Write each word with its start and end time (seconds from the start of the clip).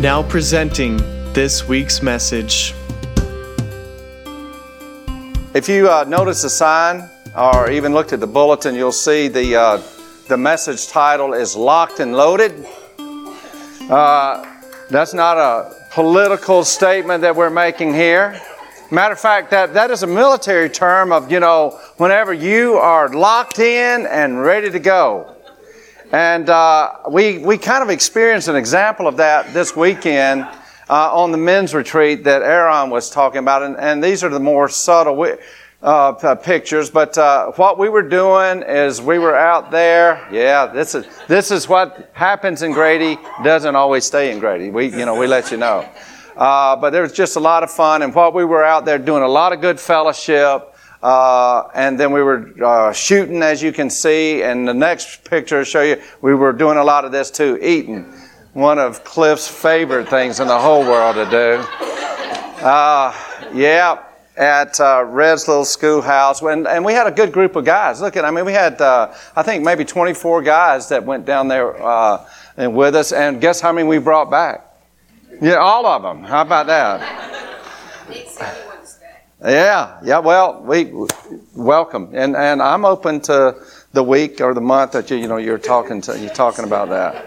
Now 0.00 0.22
presenting 0.22 0.96
this 1.34 1.68
week's 1.68 2.00
message. 2.00 2.72
If 5.52 5.68
you 5.68 5.90
uh, 5.90 6.06
notice 6.08 6.40
the 6.40 6.48
sign 6.48 7.06
or 7.36 7.70
even 7.70 7.92
looked 7.92 8.14
at 8.14 8.20
the 8.20 8.26
bulletin, 8.26 8.74
you'll 8.74 8.92
see 8.92 9.28
the, 9.28 9.54
uh, 9.56 9.82
the 10.26 10.38
message 10.38 10.88
title 10.88 11.34
is 11.34 11.54
Locked 11.54 12.00
and 12.00 12.14
Loaded. 12.14 12.66
Uh, 12.98 14.62
that's 14.88 15.12
not 15.12 15.36
a 15.36 15.70
political 15.92 16.64
statement 16.64 17.20
that 17.20 17.36
we're 17.36 17.50
making 17.50 17.92
here. 17.92 18.40
Matter 18.90 19.12
of 19.12 19.20
fact, 19.20 19.50
that, 19.50 19.74
that 19.74 19.90
is 19.90 20.02
a 20.02 20.06
military 20.06 20.70
term 20.70 21.12
of, 21.12 21.30
you 21.30 21.40
know, 21.40 21.78
whenever 21.98 22.32
you 22.32 22.76
are 22.76 23.10
locked 23.10 23.58
in 23.58 24.06
and 24.06 24.40
ready 24.40 24.70
to 24.70 24.78
go. 24.78 25.36
And 26.12 26.50
uh, 26.50 26.92
we, 27.08 27.38
we 27.38 27.56
kind 27.56 27.84
of 27.84 27.90
experienced 27.90 28.48
an 28.48 28.56
example 28.56 29.06
of 29.06 29.16
that 29.18 29.54
this 29.54 29.76
weekend 29.76 30.42
uh, 30.88 31.14
on 31.14 31.30
the 31.30 31.38
men's 31.38 31.72
retreat 31.72 32.24
that 32.24 32.42
Aaron 32.42 32.90
was 32.90 33.10
talking 33.10 33.38
about. 33.38 33.62
And, 33.62 33.76
and 33.76 34.02
these 34.02 34.24
are 34.24 34.28
the 34.28 34.40
more 34.40 34.68
subtle 34.68 35.36
uh, 35.82 36.34
pictures. 36.34 36.90
But 36.90 37.16
uh, 37.16 37.52
what 37.52 37.78
we 37.78 37.88
were 37.88 38.02
doing 38.02 38.62
is 38.62 39.00
we 39.00 39.20
were 39.20 39.36
out 39.36 39.70
there. 39.70 40.26
Yeah, 40.32 40.66
this 40.66 40.96
is, 40.96 41.06
this 41.28 41.52
is 41.52 41.68
what 41.68 42.10
happens 42.12 42.62
in 42.62 42.72
Grady, 42.72 43.16
doesn't 43.44 43.76
always 43.76 44.04
stay 44.04 44.32
in 44.32 44.40
Grady. 44.40 44.70
We, 44.70 44.86
you 44.86 45.06
know, 45.06 45.14
we 45.14 45.28
let 45.28 45.52
you 45.52 45.58
know. 45.58 45.88
Uh, 46.36 46.74
but 46.74 46.90
there 46.90 47.02
was 47.02 47.12
just 47.12 47.36
a 47.36 47.40
lot 47.40 47.62
of 47.62 47.70
fun. 47.70 48.02
And 48.02 48.12
what 48.12 48.34
we 48.34 48.44
were 48.44 48.64
out 48.64 48.84
there 48.84 48.98
doing, 48.98 49.22
a 49.22 49.28
lot 49.28 49.52
of 49.52 49.60
good 49.60 49.78
fellowship. 49.78 50.69
Uh, 51.02 51.68
and 51.74 51.98
then 51.98 52.12
we 52.12 52.22
were 52.22 52.52
uh, 52.62 52.92
shooting, 52.92 53.42
as 53.42 53.62
you 53.62 53.72
can 53.72 53.88
see. 53.88 54.42
And 54.42 54.68
the 54.68 54.74
next 54.74 55.24
picture 55.24 55.64
show 55.64 55.82
you 55.82 56.00
we 56.20 56.34
were 56.34 56.52
doing 56.52 56.76
a 56.76 56.84
lot 56.84 57.04
of 57.04 57.12
this 57.12 57.30
too, 57.30 57.58
eating. 57.62 58.12
One 58.52 58.78
of 58.78 59.04
Cliff's 59.04 59.48
favorite 59.48 60.08
things 60.08 60.40
in 60.40 60.48
the 60.48 60.58
whole 60.58 60.82
world 60.82 61.14
to 61.16 61.24
do. 61.30 61.64
Uh, 62.62 63.14
yeah, 63.54 64.02
at 64.36 64.78
uh, 64.80 65.04
Red's 65.06 65.48
little 65.48 65.64
schoolhouse, 65.64 66.42
and, 66.42 66.66
and 66.66 66.84
we 66.84 66.92
had 66.92 67.06
a 67.06 67.12
good 67.12 67.32
group 67.32 67.56
of 67.56 67.64
guys. 67.64 68.00
Look 68.00 68.16
at, 68.16 68.24
I 68.24 68.30
mean, 68.30 68.44
we 68.44 68.52
had 68.52 68.80
uh, 68.80 69.14
I 69.36 69.42
think 69.42 69.64
maybe 69.64 69.84
24 69.84 70.42
guys 70.42 70.88
that 70.88 71.04
went 71.04 71.24
down 71.24 71.48
there 71.48 71.76
and 72.56 72.74
with 72.74 72.94
us. 72.94 73.12
And 73.12 73.40
guess 73.40 73.60
how 73.60 73.72
many 73.72 73.88
we 73.88 73.98
brought 73.98 74.30
back? 74.30 74.66
Yeah, 75.40 75.54
all 75.54 75.86
of 75.86 76.02
them. 76.02 76.22
How 76.22 76.42
about 76.42 76.66
that? 76.66 77.00
Yeah, 79.42 79.98
yeah. 80.04 80.18
Well, 80.18 80.60
we 80.62 80.92
welcome, 81.54 82.10
and 82.12 82.36
and 82.36 82.60
I'm 82.60 82.84
open 82.84 83.22
to 83.22 83.56
the 83.92 84.02
week 84.02 84.42
or 84.42 84.52
the 84.52 84.60
month 84.60 84.92
that 84.92 85.10
you 85.10 85.16
you 85.16 85.28
know 85.28 85.38
you're 85.38 85.56
talking 85.56 86.02
to 86.02 86.18
you're 86.18 86.34
talking 86.34 86.66
about 86.66 86.90
that. 86.90 87.26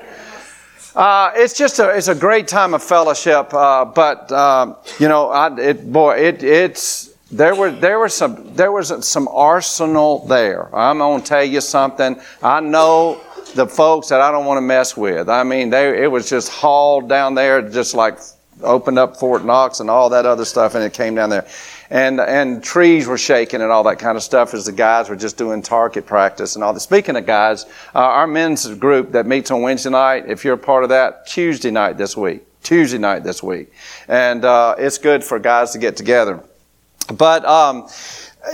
Uh, 0.96 1.32
it's 1.34 1.58
just 1.58 1.80
a 1.80 1.90
it's 1.90 2.10
a 2.10 2.14
great 2.16 2.48
time 2.48 2.76
of 2.76 2.84
fellowship, 2.84 3.52
uh, 3.56 3.84
but 3.84 4.32
um, 4.32 4.76
you 5.00 5.08
know, 5.08 5.30
I, 5.30 5.60
it 5.60 5.92
boy, 5.92 6.18
it 6.18 6.44
it's 6.44 7.16
there 7.32 7.56
were 7.56 7.72
there 7.72 7.98
was 7.98 8.14
some 8.14 8.54
there 8.54 8.72
was 8.72 8.94
some 9.08 9.28
arsenal 9.30 10.28
there. 10.28 10.74
I'm 10.76 11.00
gonna 11.00 11.24
tell 11.24 11.44
you 11.44 11.62
something. 11.62 12.22
I 12.44 12.60
know 12.60 13.22
the 13.56 13.66
folks 13.66 14.10
that 14.10 14.22
I 14.22 14.30
don't 14.30 14.46
want 14.46 14.60
to 14.60 14.62
mess 14.62 14.96
with. 14.96 15.30
I 15.30 15.42
mean, 15.42 15.72
they 15.72 16.04
it 16.04 16.12
was 16.12 16.30
just 16.30 16.50
hauled 16.50 17.10
down 17.10 17.34
there, 17.34 17.68
just 17.68 17.96
like 17.96 18.20
opened 18.64 19.00
up 19.00 19.18
Fort 19.18 19.46
Knox 19.46 19.80
and 19.80 19.90
all 19.90 20.10
that 20.10 20.26
other 20.26 20.46
stuff, 20.46 20.76
and 20.76 20.84
it 20.84 20.94
came 20.94 21.16
down 21.16 21.30
there 21.30 21.46
and 21.94 22.20
and 22.20 22.64
trees 22.64 23.06
were 23.06 23.20
shaking 23.20 23.62
and 23.62 23.72
all 23.72 23.84
that 23.84 24.00
kind 24.00 24.18
of 24.18 24.24
stuff 24.24 24.56
as 24.56 24.66
the 24.66 24.72
guys 24.72 25.10
were 25.10 25.16
just 25.16 25.38
doing 25.38 25.62
target 25.62 26.08
practice 26.08 26.56
and 26.56 26.64
all 26.64 26.74
that. 26.74 26.80
Speaking 26.80 27.16
of 27.16 27.28
guys, 27.28 27.66
uh, 27.94 28.00
our 28.00 28.26
men's 28.26 28.68
group 28.76 29.12
that 29.12 29.28
meets 29.28 29.52
on 29.52 29.62
Wednesday 29.62 29.92
night, 29.92 30.26
if 30.28 30.44
you're 30.44 30.56
a 30.56 30.58
part 30.58 30.84
of 30.84 30.90
that, 30.90 31.28
Tuesday 31.28 31.70
night 31.70 31.98
this 31.98 32.18
week, 32.18 32.42
Tuesday 32.64 32.98
night 32.98 33.24
this 33.24 33.44
week, 33.44 33.72
and 34.08 34.44
uh, 34.44 34.74
it's 34.80 34.98
good 34.98 35.24
for 35.24 35.38
guys 35.38 35.72
to 35.72 35.78
get 35.78 35.96
together. 35.96 36.44
But 37.16 37.46
um, 37.46 37.88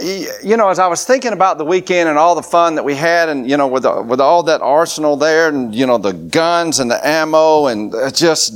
you 0.01 0.57
know, 0.57 0.67
as 0.67 0.77
I 0.77 0.87
was 0.87 1.05
thinking 1.05 1.31
about 1.31 1.57
the 1.57 1.65
weekend 1.65 2.09
and 2.09 2.17
all 2.17 2.35
the 2.35 2.43
fun 2.43 2.75
that 2.75 2.83
we 2.83 2.93
had, 2.93 3.29
and 3.29 3.49
you 3.49 3.55
know, 3.55 3.67
with 3.67 3.83
the, 3.83 4.01
with 4.01 4.19
all 4.19 4.43
that 4.43 4.61
arsenal 4.61 5.15
there, 5.15 5.47
and 5.47 5.73
you 5.73 5.85
know, 5.85 5.97
the 5.97 6.11
guns 6.11 6.79
and 6.79 6.91
the 6.91 7.07
ammo, 7.07 7.67
and 7.67 7.93
just 8.13 8.53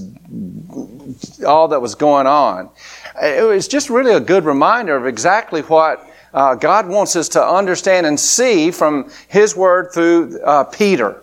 all 1.46 1.68
that 1.70 1.82
was 1.82 1.96
going 1.96 2.28
on, 2.28 2.70
it 3.22 3.46
was 3.46 3.68
just 3.68 3.90
really 3.90 4.14
a 4.14 4.20
good 4.20 4.46
reminder 4.46 4.96
of 4.96 5.06
exactly 5.06 5.62
what 5.62 6.10
uh, 6.34 6.56
God 6.56 6.88
wants 6.88 7.16
us 7.16 7.30
to 7.30 7.46
understand 7.46 8.06
and 8.06 8.20
see 8.20 8.72
from 8.72 9.12
His 9.28 9.56
Word 9.56 9.92
through 9.94 10.40
uh, 10.42 10.64
Peter. 10.66 11.22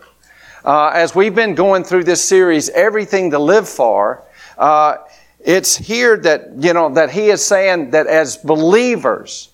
Uh, 0.64 0.88
as 0.88 1.14
we've 1.14 1.34
been 1.34 1.54
going 1.54 1.84
through 1.84 2.04
this 2.04 2.22
series, 2.22 2.68
Everything 2.70 3.30
to 3.30 3.38
Live 3.38 3.68
For, 3.68 4.22
uh, 4.58 4.98
it's 5.40 5.76
here 5.76 6.16
that, 6.18 6.50
you 6.58 6.72
know, 6.74 6.90
that 6.90 7.10
He 7.10 7.30
is 7.30 7.44
saying 7.44 7.90
that 7.90 8.06
as 8.06 8.36
believers, 8.36 9.48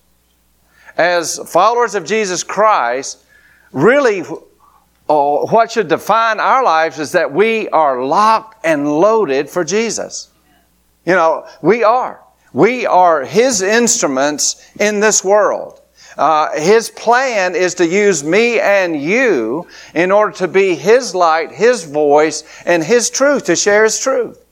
as 0.96 1.38
followers 1.50 1.94
of 1.94 2.04
Jesus 2.04 2.42
Christ, 2.42 3.24
really 3.72 4.24
oh, 5.08 5.46
what 5.46 5.70
should 5.70 5.88
define 5.88 6.40
our 6.40 6.64
lives 6.64 6.98
is 6.98 7.12
that 7.12 7.32
we 7.32 7.68
are 7.70 8.04
locked 8.04 8.64
and 8.64 8.88
loaded 8.88 9.48
for 9.48 9.64
Jesus. 9.64 10.30
You 11.06 11.14
know, 11.14 11.46
we 11.62 11.84
are. 11.84 12.20
We 12.52 12.84
are 12.84 13.24
His 13.24 13.62
instruments 13.62 14.68
in 14.78 15.00
this 15.00 15.24
world. 15.24 15.80
Uh, 16.18 16.58
his 16.58 16.88
plan 16.88 17.54
is 17.54 17.74
to 17.74 17.86
use 17.86 18.24
me 18.24 18.58
and 18.58 19.00
you 19.00 19.66
in 19.94 20.10
order 20.10 20.32
to 20.32 20.48
be 20.48 20.74
His 20.74 21.14
light, 21.14 21.52
His 21.52 21.84
voice, 21.84 22.42
and 22.64 22.82
His 22.82 23.10
truth, 23.10 23.44
to 23.44 23.56
share 23.56 23.84
His 23.84 24.00
truth. 24.00 24.45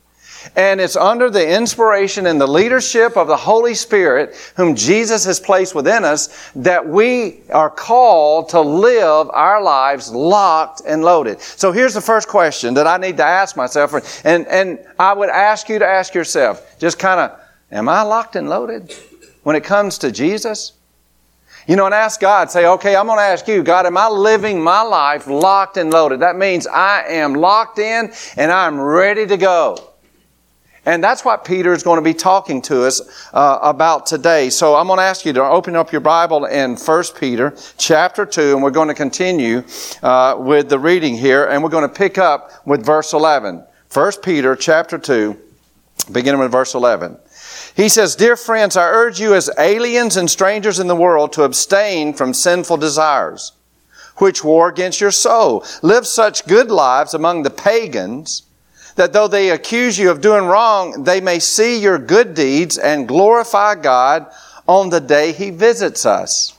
And 0.56 0.81
it's 0.81 0.97
under 0.97 1.31
the 1.31 1.56
inspiration 1.56 2.27
and 2.27 2.41
the 2.41 2.47
leadership 2.47 3.16
of 3.16 3.28
the 3.28 3.37
Holy 3.37 3.75
Spirit, 3.75 4.34
whom 4.56 4.75
Jesus 4.75 5.25
has 5.25 5.41
placed 5.41 5.75
within 5.75 6.05
us, 6.05 6.50
that 6.56 6.87
we 6.87 7.41
are 7.50 7.71
called 7.71 8.49
to 8.50 8.60
live 8.60 9.31
our 9.32 9.62
lives 9.62 10.12
locked 10.12 10.82
and 10.87 11.03
loaded. 11.03 11.41
So 11.41 11.72
here's 11.72 11.94
the 11.94 12.00
first 12.00 12.28
question 12.28 12.75
that 12.75 12.87
I 12.87 12.97
need 12.97 13.16
to 13.16 13.25
ask 13.25 13.56
myself, 13.56 14.25
and, 14.25 14.47
and 14.47 14.78
I 14.99 15.12
would 15.12 15.31
ask 15.31 15.69
you 15.69 15.78
to 15.78 15.87
ask 15.87 16.15
yourself, 16.15 16.78
just 16.78 16.99
kind 16.99 17.21
of 17.21 17.41
Am 17.75 17.88
I 17.88 18.03
locked 18.03 18.37
and 18.37 18.49
loaded 18.49 18.94
when 19.43 19.56
it 19.56 19.65
comes 19.65 19.99
to 19.99 20.12
Jesus? 20.12 20.75
You 21.66 21.75
know, 21.75 21.87
and 21.87 21.94
ask 21.94 22.21
God, 22.21 22.50
say, 22.50 22.66
okay, 22.66 22.94
I'm 22.94 23.06
going 23.06 23.19
to 23.19 23.25
ask 23.25 23.49
you, 23.49 23.62
God, 23.65 23.84
am 23.84 23.97
I 23.97 24.09
living 24.09 24.62
my 24.62 24.82
life 24.82 25.26
locked 25.26 25.76
and 25.76 25.91
loaded? 25.91 26.21
That 26.21 26.37
means 26.37 26.69
I 26.69 27.03
am 27.09 27.34
locked 27.34 27.78
in 27.81 28.12
and 28.37 28.53
I'm 28.53 28.81
ready 28.81 29.26
to 29.26 29.37
go. 29.37 29.94
And 30.87 31.03
that's 31.03 31.25
what 31.25 31.45
Peter 31.45 31.72
is 31.72 31.83
going 31.83 31.99
to 31.99 32.05
be 32.05 32.15
talking 32.15 32.61
to 32.62 32.84
us 32.84 33.00
uh, 33.33 33.59
about 33.62 34.06
today. 34.06 34.50
So 34.50 34.75
I'm 34.75 34.87
going 34.87 34.99
to 34.99 35.05
ask 35.05 35.25
you 35.25 35.33
to 35.33 35.43
open 35.43 35.77
up 35.77 35.93
your 35.93 36.03
Bible 36.03 36.45
in 36.45 36.77
1 36.77 37.05
Peter 37.19 37.56
chapter 37.78 38.27
2, 38.27 38.55
and 38.55 38.62
we're 38.62 38.71
going 38.71 38.89
to 38.89 38.94
continue 38.94 39.62
uh, 40.03 40.37
with 40.38 40.69
the 40.69 40.79
reading 40.79 41.17
here, 41.17 41.47
and 41.47 41.62
we're 41.62 41.70
going 41.70 41.88
to 41.88 41.94
pick 41.94 42.19
up 42.19 42.67
with 42.67 42.85
verse 42.85 43.12
11. 43.14 43.64
1 43.93 44.12
Peter 44.23 44.55
chapter 44.55 44.99
2, 44.99 45.37
beginning 46.12 46.41
with 46.41 46.53
verse 46.53 46.75
11. 46.75 47.17
He 47.75 47.88
says, 47.88 48.14
Dear 48.14 48.37
friends, 48.37 48.76
I 48.76 48.87
urge 48.88 49.19
you 49.19 49.35
as 49.35 49.50
aliens 49.59 50.17
and 50.17 50.31
strangers 50.31 50.79
in 50.79 50.87
the 50.87 50.97
world 50.97 51.32
to 51.32 51.44
abstain 51.44 52.12
from 52.12 52.35
sinful 52.35 52.76
desires, 52.76 53.53
which 54.17 54.44
war 54.44 54.69
against 54.69 55.00
your 55.00 55.11
soul. 55.11 55.64
Live 55.82 56.06
such 56.06 56.47
good 56.47 56.70
lives 56.70 57.14
among 57.14 57.43
the 57.43 57.50
pagans 57.50 58.43
that 58.96 59.12
though 59.12 59.29
they 59.29 59.50
accuse 59.50 59.99
you 59.99 60.11
of 60.11 60.20
doing 60.20 60.44
wrong, 60.44 61.05
they 61.05 61.20
may 61.20 61.38
see 61.38 61.81
your 61.81 61.99
good 61.99 62.35
deeds 62.35 62.79
and 62.79 63.08
glorify 63.08 63.75
God 63.75 64.26
on 64.67 64.91
the 64.91 65.00
day 65.00 65.32
He 65.32 65.50
visits 65.50 66.06
us. 66.06 66.55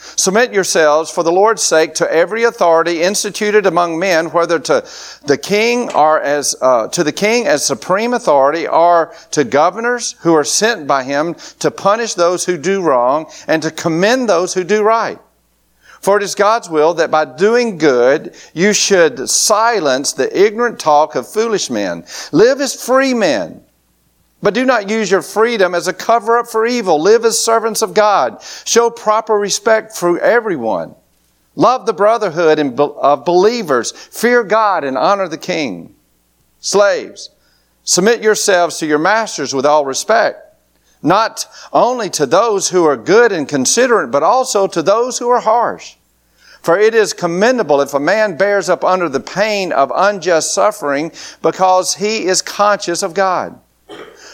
Submit 0.00 0.52
yourselves 0.52 1.10
for 1.10 1.22
the 1.22 1.32
Lord's 1.32 1.62
sake 1.62 1.94
to 1.94 2.10
every 2.10 2.44
authority 2.44 3.02
instituted 3.02 3.66
among 3.66 3.98
men, 3.98 4.26
whether 4.26 4.58
to 4.58 4.86
the 5.26 5.36
king 5.36 5.92
or 5.92 6.22
as 6.22 6.56
uh, 6.62 6.88
to 6.88 7.04
the 7.04 7.12
king 7.12 7.46
as 7.46 7.64
supreme 7.64 8.14
authority, 8.14 8.66
or 8.66 9.14
to 9.32 9.44
governors 9.44 10.12
who 10.20 10.32
are 10.32 10.44
sent 10.44 10.86
by 10.86 11.04
him 11.04 11.34
to 11.58 11.70
punish 11.70 12.14
those 12.14 12.46
who 12.46 12.56
do 12.56 12.80
wrong 12.80 13.30
and 13.46 13.62
to 13.62 13.70
commend 13.70 14.26
those 14.26 14.54
who 14.54 14.64
do 14.64 14.82
right. 14.82 15.18
For 16.00 16.16
it 16.16 16.22
is 16.22 16.34
God's 16.34 16.70
will 16.70 16.94
that 16.94 17.10
by 17.10 17.26
doing 17.26 17.76
good 17.76 18.34
you 18.54 18.72
should 18.72 19.28
silence 19.28 20.12
the 20.12 20.46
ignorant 20.46 20.78
talk 20.78 21.14
of 21.14 21.28
foolish 21.28 21.68
men. 21.68 22.04
Live 22.32 22.60
as 22.60 22.74
free 22.74 23.12
men. 23.12 23.62
But 24.42 24.54
do 24.54 24.64
not 24.64 24.88
use 24.88 25.10
your 25.10 25.20
freedom 25.20 25.74
as 25.74 25.86
a 25.86 25.92
cover 25.92 26.38
up 26.38 26.46
for 26.46 26.64
evil. 26.64 27.00
Live 27.00 27.26
as 27.26 27.38
servants 27.38 27.82
of 27.82 27.92
God. 27.92 28.42
Show 28.64 28.88
proper 28.88 29.34
respect 29.34 29.94
for 29.94 30.18
everyone. 30.18 30.94
Love 31.54 31.84
the 31.84 31.92
brotherhood 31.92 32.58
of 32.58 33.24
believers. 33.26 33.92
Fear 33.92 34.44
God 34.44 34.84
and 34.84 34.96
honor 34.96 35.28
the 35.28 35.36
king. 35.36 35.94
Slaves, 36.60 37.28
submit 37.84 38.22
yourselves 38.22 38.78
to 38.78 38.86
your 38.86 38.98
masters 38.98 39.54
with 39.54 39.66
all 39.66 39.84
respect 39.84 40.49
not 41.02 41.46
only 41.72 42.10
to 42.10 42.26
those 42.26 42.68
who 42.68 42.84
are 42.84 42.96
good 42.96 43.32
and 43.32 43.48
considerate, 43.48 44.10
but 44.10 44.22
also 44.22 44.66
to 44.66 44.82
those 44.82 45.18
who 45.18 45.28
are 45.28 45.40
harsh. 45.40 45.96
For 46.62 46.78
it 46.78 46.94
is 46.94 47.14
commendable 47.14 47.80
if 47.80 47.94
a 47.94 48.00
man 48.00 48.36
bears 48.36 48.68
up 48.68 48.84
under 48.84 49.08
the 49.08 49.20
pain 49.20 49.72
of 49.72 49.90
unjust 49.94 50.52
suffering 50.52 51.10
because 51.40 51.94
he 51.94 52.26
is 52.26 52.42
conscious 52.42 53.02
of 53.02 53.14
God. 53.14 53.58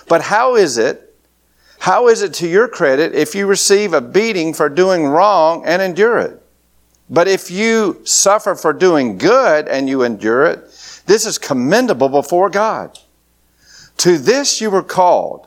But 0.08 0.22
how 0.22 0.56
is 0.56 0.76
it, 0.76 1.14
how 1.78 2.08
is 2.08 2.22
it 2.22 2.34
to 2.34 2.48
your 2.48 2.66
credit 2.66 3.14
if 3.14 3.34
you 3.34 3.46
receive 3.46 3.92
a 3.92 4.00
beating 4.00 4.54
for 4.54 4.68
doing 4.68 5.06
wrong 5.06 5.64
and 5.64 5.80
endure 5.80 6.18
it? 6.18 6.42
But 7.08 7.28
if 7.28 7.48
you 7.48 8.00
suffer 8.04 8.56
for 8.56 8.72
doing 8.72 9.18
good 9.18 9.68
and 9.68 9.88
you 9.88 10.02
endure 10.02 10.46
it, 10.46 10.58
this 11.06 11.26
is 11.26 11.38
commendable 11.38 12.08
before 12.08 12.50
God. 12.50 12.98
To 13.98 14.18
this 14.18 14.60
you 14.60 14.70
were 14.70 14.82
called 14.82 15.46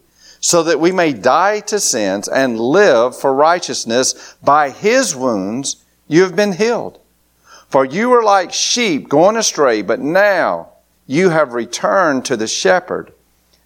so 0.41 0.63
that 0.63 0.79
we 0.79 0.91
may 0.91 1.13
die 1.13 1.61
to 1.61 1.79
sins 1.79 2.27
and 2.27 2.59
live 2.59 3.17
for 3.17 3.33
righteousness. 3.33 4.35
By 4.43 4.71
his 4.71 5.15
wounds 5.15 5.77
you 6.07 6.23
have 6.23 6.35
been 6.35 6.53
healed. 6.53 6.99
For 7.69 7.85
you 7.85 8.09
were 8.09 8.23
like 8.23 8.51
sheep 8.51 9.07
going 9.07 9.37
astray, 9.37 9.81
but 9.81 10.01
now 10.01 10.71
you 11.07 11.29
have 11.29 11.53
returned 11.53 12.25
to 12.25 12.35
the 12.35 12.47
shepherd 12.47 13.13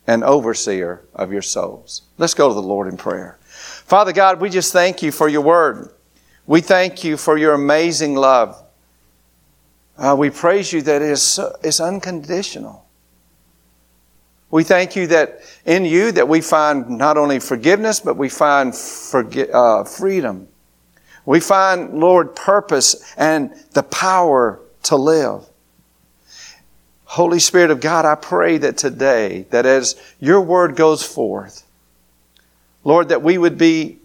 and 0.06 0.24
overseer 0.24 1.02
of 1.16 1.32
your 1.32 1.42
souls. 1.42 2.04
Let's 2.20 2.36
go 2.36 2.50
to 2.50 2.54
the 2.54 2.62
Lord 2.62 2.88
in 2.88 2.98
prayer. 2.98 3.40
Father 3.42 4.14
God, 4.14 4.40
we 4.40 4.50
just 4.50 4.72
thank 4.72 5.02
you 5.02 5.12
for 5.12 5.28
your 5.28 5.42
word. 5.42 5.90
We 6.46 6.62
thank 6.62 7.04
you 7.04 7.18
for 7.18 7.38
your 7.38 7.54
amazing 7.54 8.16
love. 8.16 8.62
Uh, 9.98 10.16
we 10.18 10.30
praise 10.30 10.72
you 10.72 10.82
that 10.84 11.02
it 11.02 11.10
is, 11.10 11.40
it's 11.64 11.80
unconditional. 11.80 12.85
We 14.56 14.64
thank 14.64 14.96
you 14.96 15.08
that 15.08 15.42
in 15.66 15.84
you 15.84 16.14
that 16.14 16.30
we 16.30 16.40
find 16.40 16.92
not 16.92 17.18
only 17.18 17.40
forgiveness, 17.40 18.00
but 18.00 18.16
we 18.16 18.30
find 18.30 18.72
forgi- 18.72 19.54
uh, 19.54 19.84
freedom. 19.84 20.48
We 21.26 21.42
find, 21.42 22.00
Lord, 22.00 22.38
purpose 22.38 23.14
and 23.18 23.54
the 23.74 23.84
power 23.84 24.62
to 24.84 24.96
live. 24.96 25.46
Holy 27.04 27.40
Spirit 27.40 27.70
of 27.70 27.82
God, 27.82 28.06
I 28.06 28.16
pray 28.16 28.58
that 28.60 28.78
today, 28.78 29.46
that 29.50 29.66
as 29.66 30.02
your 30.22 30.40
word 30.40 30.78
goes 30.78 31.04
forth, 31.04 31.66
Lord, 32.86 33.10
that 33.10 33.22
we 33.22 33.38
would 33.38 33.58
be 33.58 34.00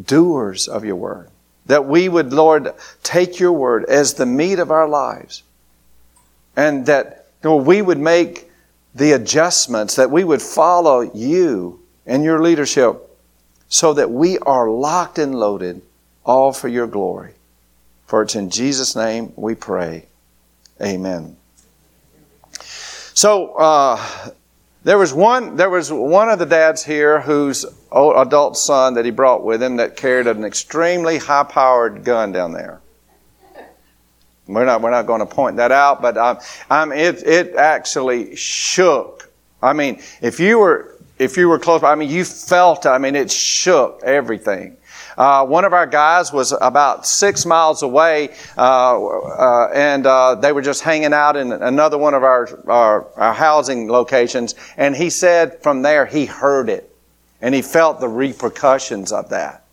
doers 0.00 0.68
of 0.68 0.84
your 0.84 0.94
word. 0.94 1.30
That 1.66 1.84
we 1.84 2.08
would, 2.08 2.32
Lord, 2.32 2.74
take 3.02 3.40
your 3.40 3.50
word 3.50 3.86
as 3.86 4.14
the 4.14 4.26
meat 4.26 4.60
of 4.60 4.70
our 4.70 4.88
lives. 4.88 5.42
And 6.54 6.86
that, 6.86 7.26
Lord, 7.42 7.66
we 7.66 7.82
would 7.82 7.98
make 7.98 8.46
the 8.94 9.12
adjustments, 9.12 9.96
that 9.96 10.10
we 10.10 10.24
would 10.24 10.42
follow 10.42 11.00
you 11.00 11.80
and 12.06 12.24
your 12.24 12.42
leadership 12.42 13.08
so 13.68 13.94
that 13.94 14.10
we 14.10 14.38
are 14.38 14.68
locked 14.68 15.18
and 15.18 15.34
loaded 15.34 15.80
all 16.24 16.52
for 16.52 16.68
your 16.68 16.86
glory. 16.86 17.34
For 18.06 18.22
it's 18.22 18.34
in 18.34 18.50
Jesus' 18.50 18.96
name 18.96 19.32
we 19.36 19.54
pray. 19.54 20.06
Amen. 20.82 21.36
So, 23.14 23.52
uh, 23.54 24.30
there 24.82 24.98
was 24.98 25.12
one, 25.12 25.56
there 25.56 25.68
was 25.68 25.92
one 25.92 26.30
of 26.30 26.38
the 26.38 26.46
dads 26.46 26.84
here 26.84 27.20
whose 27.20 27.66
adult 27.92 28.56
son 28.56 28.94
that 28.94 29.04
he 29.04 29.10
brought 29.10 29.44
with 29.44 29.62
him 29.62 29.76
that 29.76 29.96
carried 29.96 30.26
an 30.26 30.44
extremely 30.44 31.18
high 31.18 31.44
powered 31.44 32.02
gun 32.02 32.32
down 32.32 32.52
there. 32.52 32.79
We're 34.46 34.64
not, 34.64 34.82
we're 34.82 34.90
not 34.90 35.06
going 35.06 35.20
to 35.20 35.26
point 35.26 35.56
that 35.58 35.70
out, 35.70 36.02
but 36.02 36.16
um, 36.70 36.92
it, 36.92 37.22
it 37.24 37.54
actually 37.54 38.34
shook. 38.34 39.30
I 39.62 39.72
mean, 39.72 40.02
if 40.20 40.40
you 40.40 40.58
were, 40.58 40.96
if 41.18 41.36
you 41.36 41.48
were 41.48 41.58
close, 41.58 41.82
I 41.82 41.94
mean, 41.94 42.10
you 42.10 42.24
felt, 42.24 42.86
I 42.86 42.98
mean, 42.98 43.14
it 43.14 43.30
shook 43.30 44.00
everything. 44.02 44.76
Uh, 45.18 45.44
one 45.44 45.66
of 45.66 45.74
our 45.74 45.86
guys 45.86 46.32
was 46.32 46.54
about 46.60 47.06
six 47.06 47.44
miles 47.44 47.82
away, 47.82 48.30
uh, 48.56 49.04
uh, 49.04 49.70
and 49.74 50.06
uh, 50.06 50.34
they 50.34 50.50
were 50.50 50.62
just 50.62 50.82
hanging 50.82 51.12
out 51.12 51.36
in 51.36 51.52
another 51.52 51.98
one 51.98 52.14
of 52.14 52.22
our, 52.22 52.48
our, 52.66 53.06
our 53.16 53.34
housing 53.34 53.88
locations. 53.88 54.54
And 54.78 54.96
he 54.96 55.10
said 55.10 55.62
from 55.62 55.82
there 55.82 56.06
he 56.06 56.24
heard 56.24 56.70
it, 56.70 56.90
and 57.42 57.54
he 57.54 57.60
felt 57.60 58.00
the 58.00 58.08
repercussions 58.08 59.12
of 59.12 59.28
that. 59.28 59.66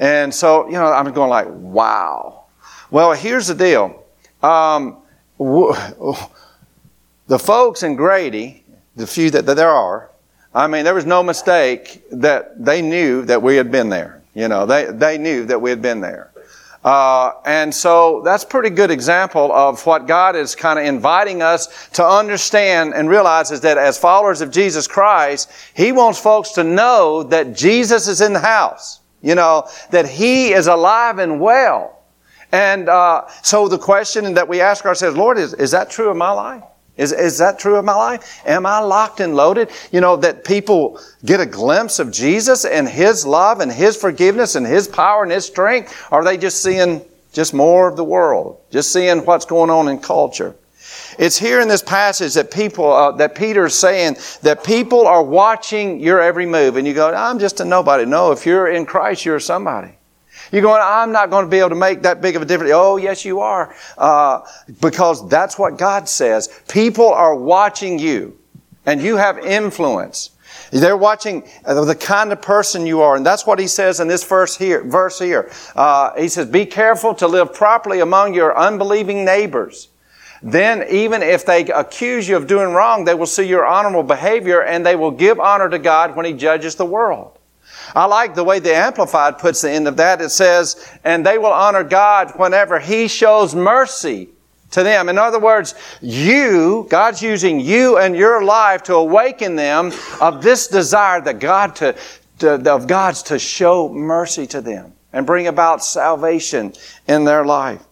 And 0.00 0.34
so, 0.34 0.66
you 0.66 0.72
know, 0.72 0.86
I'm 0.86 1.12
going 1.12 1.30
like, 1.30 1.46
wow. 1.48 2.44
Well, 2.90 3.12
here's 3.12 3.46
the 3.46 3.54
deal. 3.54 4.04
Um, 4.42 4.98
the 5.38 7.38
folks 7.38 7.82
in 7.82 7.96
Grady, 7.96 8.64
the 8.96 9.06
few 9.06 9.30
that, 9.30 9.46
that 9.46 9.54
there 9.54 9.70
are, 9.70 10.10
I 10.54 10.66
mean, 10.66 10.84
there 10.84 10.94
was 10.94 11.06
no 11.06 11.22
mistake 11.22 12.02
that 12.10 12.64
they 12.64 12.82
knew 12.82 13.24
that 13.26 13.42
we 13.42 13.56
had 13.56 13.70
been 13.70 13.88
there. 13.88 14.22
You 14.34 14.48
know, 14.48 14.66
they, 14.66 14.86
they 14.86 15.18
knew 15.18 15.44
that 15.46 15.60
we 15.60 15.70
had 15.70 15.82
been 15.82 16.00
there. 16.00 16.30
Uh, 16.84 17.32
and 17.44 17.74
so 17.74 18.22
that's 18.24 18.44
pretty 18.44 18.70
good 18.70 18.90
example 18.90 19.52
of 19.52 19.84
what 19.84 20.06
God 20.06 20.36
is 20.36 20.54
kind 20.54 20.78
of 20.78 20.84
inviting 20.84 21.42
us 21.42 21.88
to 21.90 22.06
understand 22.06 22.94
and 22.94 23.08
realize 23.08 23.50
is 23.50 23.60
that 23.62 23.76
as 23.76 23.98
followers 23.98 24.40
of 24.40 24.50
Jesus 24.50 24.86
Christ, 24.86 25.50
He 25.74 25.92
wants 25.92 26.18
folks 26.18 26.50
to 26.52 26.64
know 26.64 27.24
that 27.24 27.54
Jesus 27.54 28.06
is 28.06 28.20
in 28.20 28.32
the 28.32 28.40
house. 28.40 29.00
You 29.22 29.34
know, 29.34 29.68
that 29.90 30.08
He 30.08 30.52
is 30.52 30.68
alive 30.68 31.18
and 31.18 31.40
well. 31.40 31.97
And 32.52 32.88
uh, 32.88 33.28
so 33.42 33.68
the 33.68 33.78
question 33.78 34.34
that 34.34 34.48
we 34.48 34.60
ask 34.60 34.84
ourselves, 34.84 35.16
Lord, 35.16 35.38
is, 35.38 35.54
is 35.54 35.70
that 35.72 35.90
true 35.90 36.08
of 36.08 36.16
my 36.16 36.30
life? 36.30 36.62
Is, 36.96 37.12
is 37.12 37.38
that 37.38 37.60
true 37.60 37.76
of 37.76 37.84
my 37.84 37.94
life? 37.94 38.42
Am 38.44 38.66
I 38.66 38.80
locked 38.80 39.20
and 39.20 39.36
loaded? 39.36 39.70
You 39.92 40.00
know, 40.00 40.16
that 40.16 40.44
people 40.44 41.00
get 41.24 41.40
a 41.40 41.46
glimpse 41.46 42.00
of 42.00 42.10
Jesus 42.10 42.64
and 42.64 42.88
His 42.88 43.24
love 43.24 43.60
and 43.60 43.70
His 43.70 43.96
forgiveness 43.96 44.56
and 44.56 44.66
His 44.66 44.88
power 44.88 45.22
and 45.22 45.30
His 45.30 45.46
strength? 45.46 45.94
Are 46.10 46.24
they 46.24 46.36
just 46.36 46.60
seeing 46.60 47.00
just 47.32 47.54
more 47.54 47.88
of 47.88 47.96
the 47.96 48.04
world? 48.04 48.60
Just 48.70 48.92
seeing 48.92 49.24
what's 49.24 49.44
going 49.44 49.70
on 49.70 49.86
in 49.86 50.00
culture? 50.00 50.56
It's 51.18 51.38
here 51.38 51.60
in 51.60 51.68
this 51.68 51.82
passage 51.82 52.34
that 52.34 52.50
people, 52.50 52.92
uh, 52.92 53.12
that 53.12 53.34
Peter's 53.34 53.74
saying 53.74 54.16
that 54.42 54.64
people 54.64 55.06
are 55.06 55.22
watching 55.22 56.00
your 56.00 56.20
every 56.20 56.46
move. 56.46 56.76
And 56.76 56.86
you 56.86 56.94
go, 56.94 57.14
I'm 57.14 57.38
just 57.38 57.60
a 57.60 57.64
nobody. 57.64 58.06
No, 58.06 58.32
if 58.32 58.44
you're 58.44 58.68
in 58.68 58.86
Christ, 58.86 59.24
you're 59.24 59.38
somebody. 59.38 59.97
You're 60.52 60.62
going, 60.62 60.80
I'm 60.82 61.12
not 61.12 61.30
going 61.30 61.44
to 61.44 61.50
be 61.50 61.58
able 61.58 61.70
to 61.70 61.74
make 61.74 62.02
that 62.02 62.20
big 62.20 62.36
of 62.36 62.42
a 62.42 62.44
difference. 62.44 62.72
Oh, 62.74 62.96
yes, 62.96 63.24
you 63.24 63.40
are. 63.40 63.74
Uh, 63.96 64.40
because 64.80 65.28
that's 65.28 65.58
what 65.58 65.76
God 65.76 66.08
says. 66.08 66.48
People 66.68 67.08
are 67.08 67.34
watching 67.34 67.98
you, 67.98 68.38
and 68.86 69.02
you 69.02 69.16
have 69.16 69.38
influence. 69.38 70.30
They're 70.70 70.96
watching 70.96 71.48
the 71.64 71.96
kind 71.98 72.32
of 72.32 72.42
person 72.42 72.86
you 72.86 73.00
are, 73.00 73.16
and 73.16 73.24
that's 73.24 73.46
what 73.46 73.58
he 73.58 73.66
says 73.66 74.00
in 74.00 74.08
this 74.08 74.24
verse 74.24 74.56
here. 74.56 74.82
Verse 74.82 75.18
here, 75.18 75.50
uh, 75.74 76.14
he 76.14 76.28
says, 76.28 76.46
"Be 76.46 76.66
careful 76.66 77.14
to 77.14 77.26
live 77.26 77.54
properly 77.54 78.00
among 78.00 78.34
your 78.34 78.56
unbelieving 78.56 79.24
neighbors." 79.24 79.88
Then, 80.42 80.84
even 80.88 81.22
if 81.22 81.44
they 81.44 81.66
accuse 81.68 82.28
you 82.28 82.36
of 82.36 82.46
doing 82.46 82.72
wrong, 82.72 83.04
they 83.04 83.14
will 83.14 83.26
see 83.26 83.44
your 83.44 83.66
honorable 83.66 84.02
behavior, 84.02 84.62
and 84.62 84.84
they 84.84 84.94
will 84.94 85.10
give 85.10 85.40
honor 85.40 85.68
to 85.68 85.78
God 85.78 86.16
when 86.16 86.26
He 86.26 86.32
judges 86.32 86.76
the 86.76 86.86
world. 86.86 87.37
I 87.94 88.06
like 88.06 88.34
the 88.34 88.44
way 88.44 88.58
the 88.58 88.74
Amplified 88.74 89.38
puts 89.38 89.62
the 89.62 89.70
end 89.70 89.88
of 89.88 89.96
that. 89.96 90.20
It 90.20 90.30
says, 90.30 90.90
and 91.04 91.24
they 91.24 91.38
will 91.38 91.52
honor 91.52 91.84
God 91.84 92.32
whenever 92.36 92.78
He 92.78 93.08
shows 93.08 93.54
mercy 93.54 94.28
to 94.70 94.82
them. 94.82 95.08
In 95.08 95.18
other 95.18 95.38
words, 95.38 95.74
you, 96.00 96.86
God's 96.90 97.22
using 97.22 97.60
you 97.60 97.98
and 97.98 98.14
your 98.14 98.44
life 98.44 98.82
to 98.84 98.94
awaken 98.94 99.56
them 99.56 99.92
of 100.20 100.42
this 100.42 100.66
desire 100.68 101.20
that 101.22 101.38
God 101.38 101.74
to, 101.76 101.96
to, 102.40 102.70
of 102.70 102.86
God's 102.86 103.22
to 103.24 103.38
show 103.38 103.88
mercy 103.88 104.46
to 104.48 104.60
them 104.60 104.92
and 105.12 105.26
bring 105.26 105.46
about 105.46 105.82
salvation 105.82 106.74
in 107.06 107.24
their 107.24 107.44
life. 107.44 107.82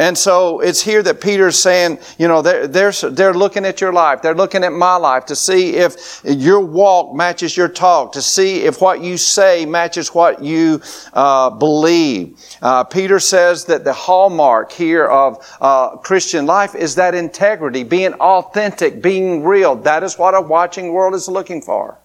And 0.00 0.16
so 0.16 0.60
it's 0.60 0.80
here 0.80 1.02
that 1.02 1.20
Peter's 1.20 1.58
saying, 1.58 1.98
you 2.18 2.26
know, 2.26 2.40
they're, 2.40 2.66
they're, 2.66 2.90
they're 2.90 3.34
looking 3.34 3.66
at 3.66 3.82
your 3.82 3.92
life. 3.92 4.22
They're 4.22 4.34
looking 4.34 4.64
at 4.64 4.72
my 4.72 4.96
life 4.96 5.26
to 5.26 5.36
see 5.36 5.74
if 5.76 6.22
your 6.24 6.60
walk 6.60 7.14
matches 7.14 7.54
your 7.54 7.68
talk, 7.68 8.12
to 8.12 8.22
see 8.22 8.62
if 8.62 8.80
what 8.80 9.02
you 9.02 9.18
say 9.18 9.66
matches 9.66 10.14
what 10.14 10.42
you 10.42 10.80
uh, 11.12 11.50
believe. 11.50 12.38
Uh, 12.62 12.82
Peter 12.82 13.18
says 13.18 13.66
that 13.66 13.84
the 13.84 13.92
hallmark 13.92 14.72
here 14.72 15.04
of 15.04 15.36
uh, 15.60 15.90
Christian 15.98 16.46
life 16.46 16.74
is 16.74 16.94
that 16.94 17.14
integrity, 17.14 17.84
being 17.84 18.14
authentic, 18.14 19.02
being 19.02 19.44
real. 19.44 19.76
That 19.76 20.02
is 20.02 20.16
what 20.16 20.34
a 20.34 20.40
watching 20.40 20.94
world 20.94 21.12
is 21.12 21.28
looking 21.28 21.60
for. 21.60 21.98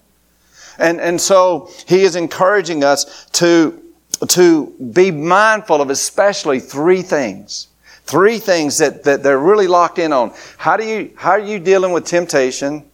And, 0.78 1.00
and 1.00 1.18
so 1.18 1.70
he 1.88 2.02
is 2.02 2.14
encouraging 2.14 2.84
us 2.84 3.24
to, 3.30 3.82
to 4.28 4.66
be 4.92 5.10
mindful 5.10 5.80
of 5.80 5.88
especially 5.88 6.60
three 6.60 7.00
things. 7.00 7.68
Three 8.06 8.38
things 8.38 8.78
that, 8.78 9.04
that 9.04 9.22
they're 9.22 9.38
really 9.38 9.66
locked 9.66 9.98
in 9.98 10.12
on. 10.12 10.32
How 10.58 10.76
do 10.76 10.84
you, 10.84 11.12
how 11.16 11.30
are 11.30 11.38
you 11.38 11.58
dealing 11.58 11.92
with 11.92 12.04
temptation? 12.04 12.88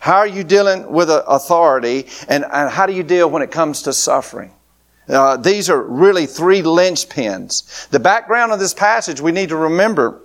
How 0.00 0.16
are 0.16 0.26
you 0.26 0.42
dealing 0.42 0.90
with 0.90 1.10
authority? 1.10 2.06
And, 2.28 2.44
and 2.44 2.70
how 2.70 2.86
do 2.86 2.92
you 2.92 3.02
deal 3.02 3.28
when 3.30 3.42
it 3.42 3.50
comes 3.50 3.82
to 3.82 3.92
suffering? 3.92 4.52
Uh, 5.08 5.36
these 5.36 5.68
are 5.68 5.82
really 5.82 6.26
three 6.26 6.62
linchpins. 6.62 7.88
The 7.90 8.00
background 8.00 8.52
of 8.52 8.58
this 8.58 8.72
passage 8.72 9.20
we 9.20 9.32
need 9.32 9.50
to 9.50 9.56
remember 9.56 10.22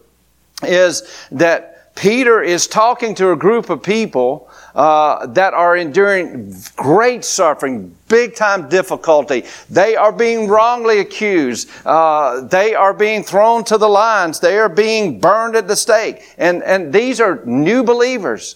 is 0.63 1.03
that 1.31 1.78
Peter 1.99 2.41
is 2.41 2.65
talking 2.65 3.13
to 3.13 3.31
a 3.31 3.35
group 3.35 3.69
of 3.69 3.83
people 3.83 4.49
uh, 4.73 5.25
that 5.27 5.53
are 5.53 5.75
enduring 5.75 6.55
great 6.77 7.25
suffering, 7.25 7.93
big 8.07 8.35
time 8.35 8.69
difficulty. 8.69 9.43
They 9.69 9.97
are 9.97 10.13
being 10.13 10.47
wrongly 10.47 10.99
accused. 10.99 11.69
Uh, 11.85 12.47
they 12.47 12.73
are 12.73 12.93
being 12.93 13.21
thrown 13.21 13.65
to 13.65 13.77
the 13.77 13.89
lions. 13.89 14.39
They 14.39 14.57
are 14.57 14.69
being 14.69 15.19
burned 15.19 15.57
at 15.57 15.67
the 15.67 15.75
stake. 15.75 16.23
And, 16.37 16.63
and 16.63 16.93
these 16.93 17.19
are 17.19 17.43
new 17.43 17.83
believers. 17.83 18.55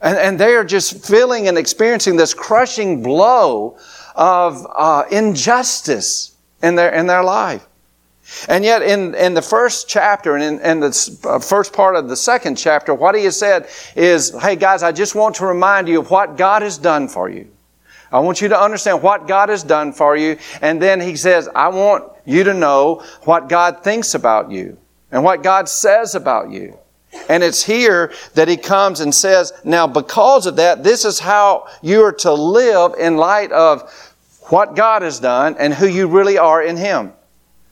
And, 0.00 0.16
and 0.16 0.38
they 0.38 0.54
are 0.54 0.64
just 0.64 1.04
feeling 1.04 1.48
and 1.48 1.58
experiencing 1.58 2.14
this 2.14 2.34
crushing 2.34 3.02
blow 3.02 3.78
of 4.14 4.64
uh, 4.76 5.06
injustice 5.10 6.36
in 6.62 6.76
their, 6.76 6.92
in 6.92 7.08
their 7.08 7.24
life. 7.24 7.66
And 8.48 8.64
yet, 8.64 8.82
in, 8.82 9.14
in 9.14 9.34
the 9.34 9.42
first 9.42 9.88
chapter 9.88 10.36
and 10.36 10.42
in, 10.42 10.60
in 10.60 10.80
the 10.80 11.18
uh, 11.24 11.38
first 11.38 11.72
part 11.72 11.96
of 11.96 12.08
the 12.08 12.16
second 12.16 12.56
chapter, 12.56 12.94
what 12.94 13.14
he 13.14 13.24
has 13.24 13.38
said 13.38 13.68
is, 13.96 14.34
hey 14.40 14.56
guys, 14.56 14.82
I 14.82 14.92
just 14.92 15.14
want 15.14 15.34
to 15.36 15.46
remind 15.46 15.88
you 15.88 16.00
of 16.00 16.10
what 16.10 16.36
God 16.36 16.62
has 16.62 16.78
done 16.78 17.08
for 17.08 17.28
you. 17.28 17.50
I 18.12 18.18
want 18.20 18.40
you 18.40 18.48
to 18.48 18.60
understand 18.60 19.02
what 19.02 19.28
God 19.28 19.48
has 19.48 19.62
done 19.62 19.92
for 19.92 20.16
you. 20.16 20.38
And 20.62 20.80
then 20.80 21.00
he 21.00 21.16
says, 21.16 21.48
I 21.54 21.68
want 21.68 22.04
you 22.24 22.44
to 22.44 22.54
know 22.54 23.04
what 23.22 23.48
God 23.48 23.82
thinks 23.84 24.14
about 24.14 24.50
you 24.50 24.78
and 25.12 25.22
what 25.22 25.42
God 25.42 25.68
says 25.68 26.14
about 26.14 26.50
you. 26.50 26.76
And 27.28 27.42
it's 27.42 27.64
here 27.64 28.12
that 28.34 28.48
he 28.48 28.56
comes 28.56 29.00
and 29.00 29.14
says, 29.14 29.52
now 29.64 29.86
because 29.86 30.46
of 30.46 30.56
that, 30.56 30.84
this 30.84 31.04
is 31.04 31.18
how 31.18 31.66
you 31.82 32.02
are 32.02 32.12
to 32.12 32.32
live 32.32 32.94
in 32.98 33.16
light 33.16 33.50
of 33.52 33.90
what 34.48 34.76
God 34.76 35.02
has 35.02 35.18
done 35.20 35.56
and 35.58 35.74
who 35.74 35.86
you 35.86 36.06
really 36.06 36.38
are 36.38 36.62
in 36.62 36.76
him. 36.76 37.12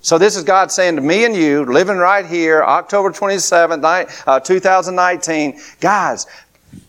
So 0.01 0.17
this 0.17 0.37
is 0.37 0.45
God 0.45 0.71
saying 0.71 0.97
to 0.97 1.03
me 1.03 1.25
and 1.25 1.35
you, 1.35 1.65
living 1.65 1.97
right 1.97 2.25
here, 2.25 2.63
October 2.63 3.11
27th, 3.11 4.23
uh, 4.27 4.41
2019, 4.41 5.61
guys, 5.81 6.27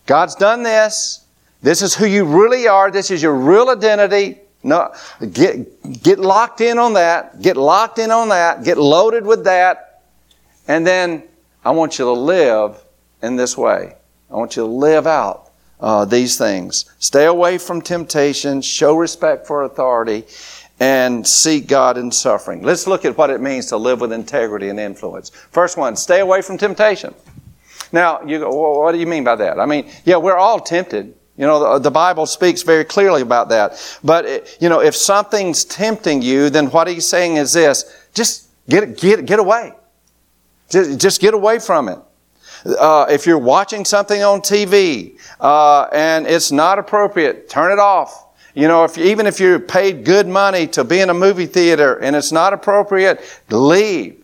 God's 0.06 0.36
done 0.36 0.64
this. 0.64 1.26
This 1.62 1.82
is 1.82 1.96
who 1.96 2.06
you 2.06 2.24
really 2.26 2.68
are. 2.68 2.92
This 2.92 3.12
is 3.12 3.22
your 3.22 3.36
real 3.36 3.70
identity. 3.70 4.38
No, 4.62 4.94
get, 5.34 6.04
get 6.04 6.20
locked 6.20 6.62
in 6.62 6.78
on 6.78 6.94
that. 6.94 7.42
Get 7.42 7.58
locked 7.58 7.98
in 7.98 8.12
on 8.12 8.30
that. 8.30 8.64
Get 8.64 8.78
loaded 8.78 9.26
with 9.26 9.46
that. 9.46 10.04
And 10.68 10.86
then 10.86 11.24
I 11.66 11.72
want 11.72 11.98
you 11.98 12.06
to 12.06 12.12
live 12.12 12.82
in 13.24 13.36
this 13.36 13.58
way. 13.58 13.96
I 14.30 14.36
want 14.36 14.56
you 14.56 14.64
to 14.64 14.70
live 14.70 15.08
out 15.08 15.50
uh, 15.80 16.06
these 16.06 16.38
things. 16.38 16.86
Stay 17.00 17.26
away 17.26 17.58
from 17.58 17.82
temptation. 17.82 18.62
Show 18.62 18.96
respect 18.96 19.48
for 19.48 19.64
authority 19.64 20.26
and 20.80 21.28
seek 21.28 21.68
God 21.68 21.98
in 21.98 22.12
suffering. 22.12 22.64
Let's 22.64 22.88
look 22.88 23.06
at 23.06 23.18
what 23.18 23.30
it 23.30 23.42
means 23.42 23.68
to 23.68 23.78
live 23.78 24.02
with 24.02 24.14
integrity 24.14 24.70
and 24.70 24.80
influence. 24.80 25.30
First 25.30 25.78
one, 25.78 25.96
stay 25.96 26.22
away 26.22 26.42
from 26.42 26.58
temptation. 26.58 27.14
Now, 27.92 28.22
you 28.22 28.40
go, 28.40 28.50
well, 28.50 28.82
what 28.82 28.92
do 28.92 29.00
you 29.00 29.08
mean 29.08 29.24
by 29.24 29.36
that? 29.36 29.60
I 29.60 29.66
mean, 29.66 29.90
yeah, 30.06 30.18
we're 30.18 30.38
all 30.38 30.60
tempted. 30.60 31.16
You 31.38 31.46
know, 31.46 31.74
the, 31.74 31.80
the 31.80 31.92
Bible 31.92 32.26
speaks 32.26 32.62
very 32.64 32.86
clearly 32.86 33.22
about 33.22 33.50
that. 33.50 34.00
But, 34.04 34.26
it, 34.26 34.58
you 34.60 34.70
know, 34.70 34.82
if 34.82 34.96
something's 34.96 35.66
tempting 35.66 36.22
you, 36.22 36.50
then 36.50 36.68
what 36.68 36.88
he's 36.88 37.08
saying 37.08 37.38
is 37.38 37.54
this, 37.54 38.08
just 38.14 38.50
get, 38.68 38.98
get, 38.98 39.26
get 39.26 39.40
away. 39.40 39.74
Just, 40.70 41.00
just 41.00 41.22
get 41.22 41.34
away 41.34 41.60
from 41.60 41.90
it. 41.90 42.00
Uh, 42.66 43.06
if 43.10 43.26
you're 43.26 43.38
watching 43.38 43.86
something 43.86 44.22
on 44.22 44.42
TV 44.42 45.18
uh, 45.40 45.84
and 45.94 46.28
it's 46.28 46.52
not 46.52 46.78
appropriate, 46.78 47.50
turn 47.50 47.72
it 47.72 47.80
off. 47.80 48.26
You 48.60 48.68
know, 48.68 48.84
if, 48.84 48.98
even 48.98 49.26
if 49.26 49.40
you 49.40 49.58
paid 49.58 50.04
good 50.04 50.28
money 50.28 50.68
to 50.68 50.84
be 50.84 51.00
in 51.00 51.10
a 51.10 51.14
movie 51.14 51.46
theater 51.46 51.96
and 52.00 52.14
it's 52.14 52.34
not 52.34 52.52
appropriate, 52.52 53.22
leave. 53.50 54.22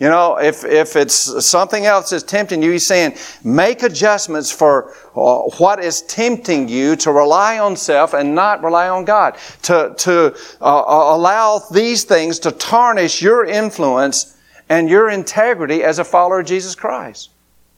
You 0.00 0.08
know, 0.08 0.38
if, 0.38 0.64
if 0.64 0.96
it's 0.96 1.44
something 1.44 1.84
else 1.84 2.08
that's 2.08 2.22
tempting 2.22 2.62
you, 2.62 2.70
he's 2.70 2.86
saying, 2.86 3.18
make 3.44 3.82
adjustments 3.82 4.50
for 4.50 4.94
uh, 5.14 5.50
what 5.58 5.84
is 5.84 6.00
tempting 6.00 6.66
you 6.66 6.96
to 6.96 7.12
rely 7.12 7.58
on 7.58 7.76
self 7.76 8.14
and 8.14 8.34
not 8.34 8.64
rely 8.64 8.88
on 8.88 9.04
God. 9.04 9.36
To, 9.64 9.94
to 9.98 10.34
uh, 10.62 10.64
uh 10.64 11.14
allow 11.14 11.58
these 11.70 12.04
things 12.04 12.38
to 12.38 12.52
tarnish 12.52 13.20
your 13.20 13.44
influence 13.44 14.38
and 14.70 14.88
your 14.88 15.10
integrity 15.10 15.82
as 15.82 15.98
a 15.98 16.04
follower 16.04 16.40
of 16.40 16.46
Jesus 16.46 16.74
Christ. 16.74 17.33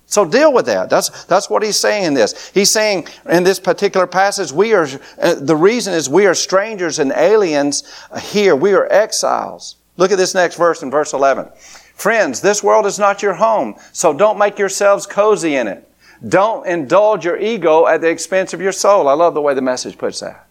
So 0.06 0.24
deal 0.24 0.52
with 0.52 0.66
that. 0.66 0.88
That's, 0.88 1.24
that's 1.24 1.50
what 1.50 1.62
he's 1.62 1.78
saying 1.78 2.04
in 2.04 2.14
this. 2.14 2.50
He's 2.54 2.70
saying 2.70 3.08
in 3.28 3.42
this 3.42 3.58
particular 3.58 4.06
passage, 4.06 4.52
we 4.52 4.72
are, 4.72 4.86
uh, 5.20 5.34
the 5.34 5.56
reason 5.56 5.94
is 5.94 6.08
we 6.08 6.26
are 6.26 6.34
strangers 6.34 7.00
and 7.00 7.12
aliens 7.12 7.82
here. 8.20 8.54
We 8.54 8.72
are 8.72 8.90
exiles. 8.90 9.76
Look 9.96 10.12
at 10.12 10.18
this 10.18 10.34
next 10.34 10.56
verse 10.56 10.82
in 10.82 10.90
verse 10.90 11.12
11. 11.12 11.48
Friends, 11.94 12.40
this 12.40 12.62
world 12.62 12.86
is 12.86 12.98
not 12.98 13.22
your 13.22 13.34
home, 13.34 13.74
so 13.92 14.12
don't 14.12 14.38
make 14.38 14.58
yourselves 14.58 15.06
cozy 15.06 15.56
in 15.56 15.66
it. 15.66 15.90
Don't 16.28 16.66
indulge 16.66 17.24
your 17.24 17.38
ego 17.38 17.86
at 17.86 18.00
the 18.00 18.08
expense 18.08 18.54
of 18.54 18.60
your 18.60 18.72
soul. 18.72 19.08
I 19.08 19.14
love 19.14 19.34
the 19.34 19.40
way 19.40 19.54
the 19.54 19.62
message 19.62 19.98
puts 19.98 20.20
that. 20.20 20.46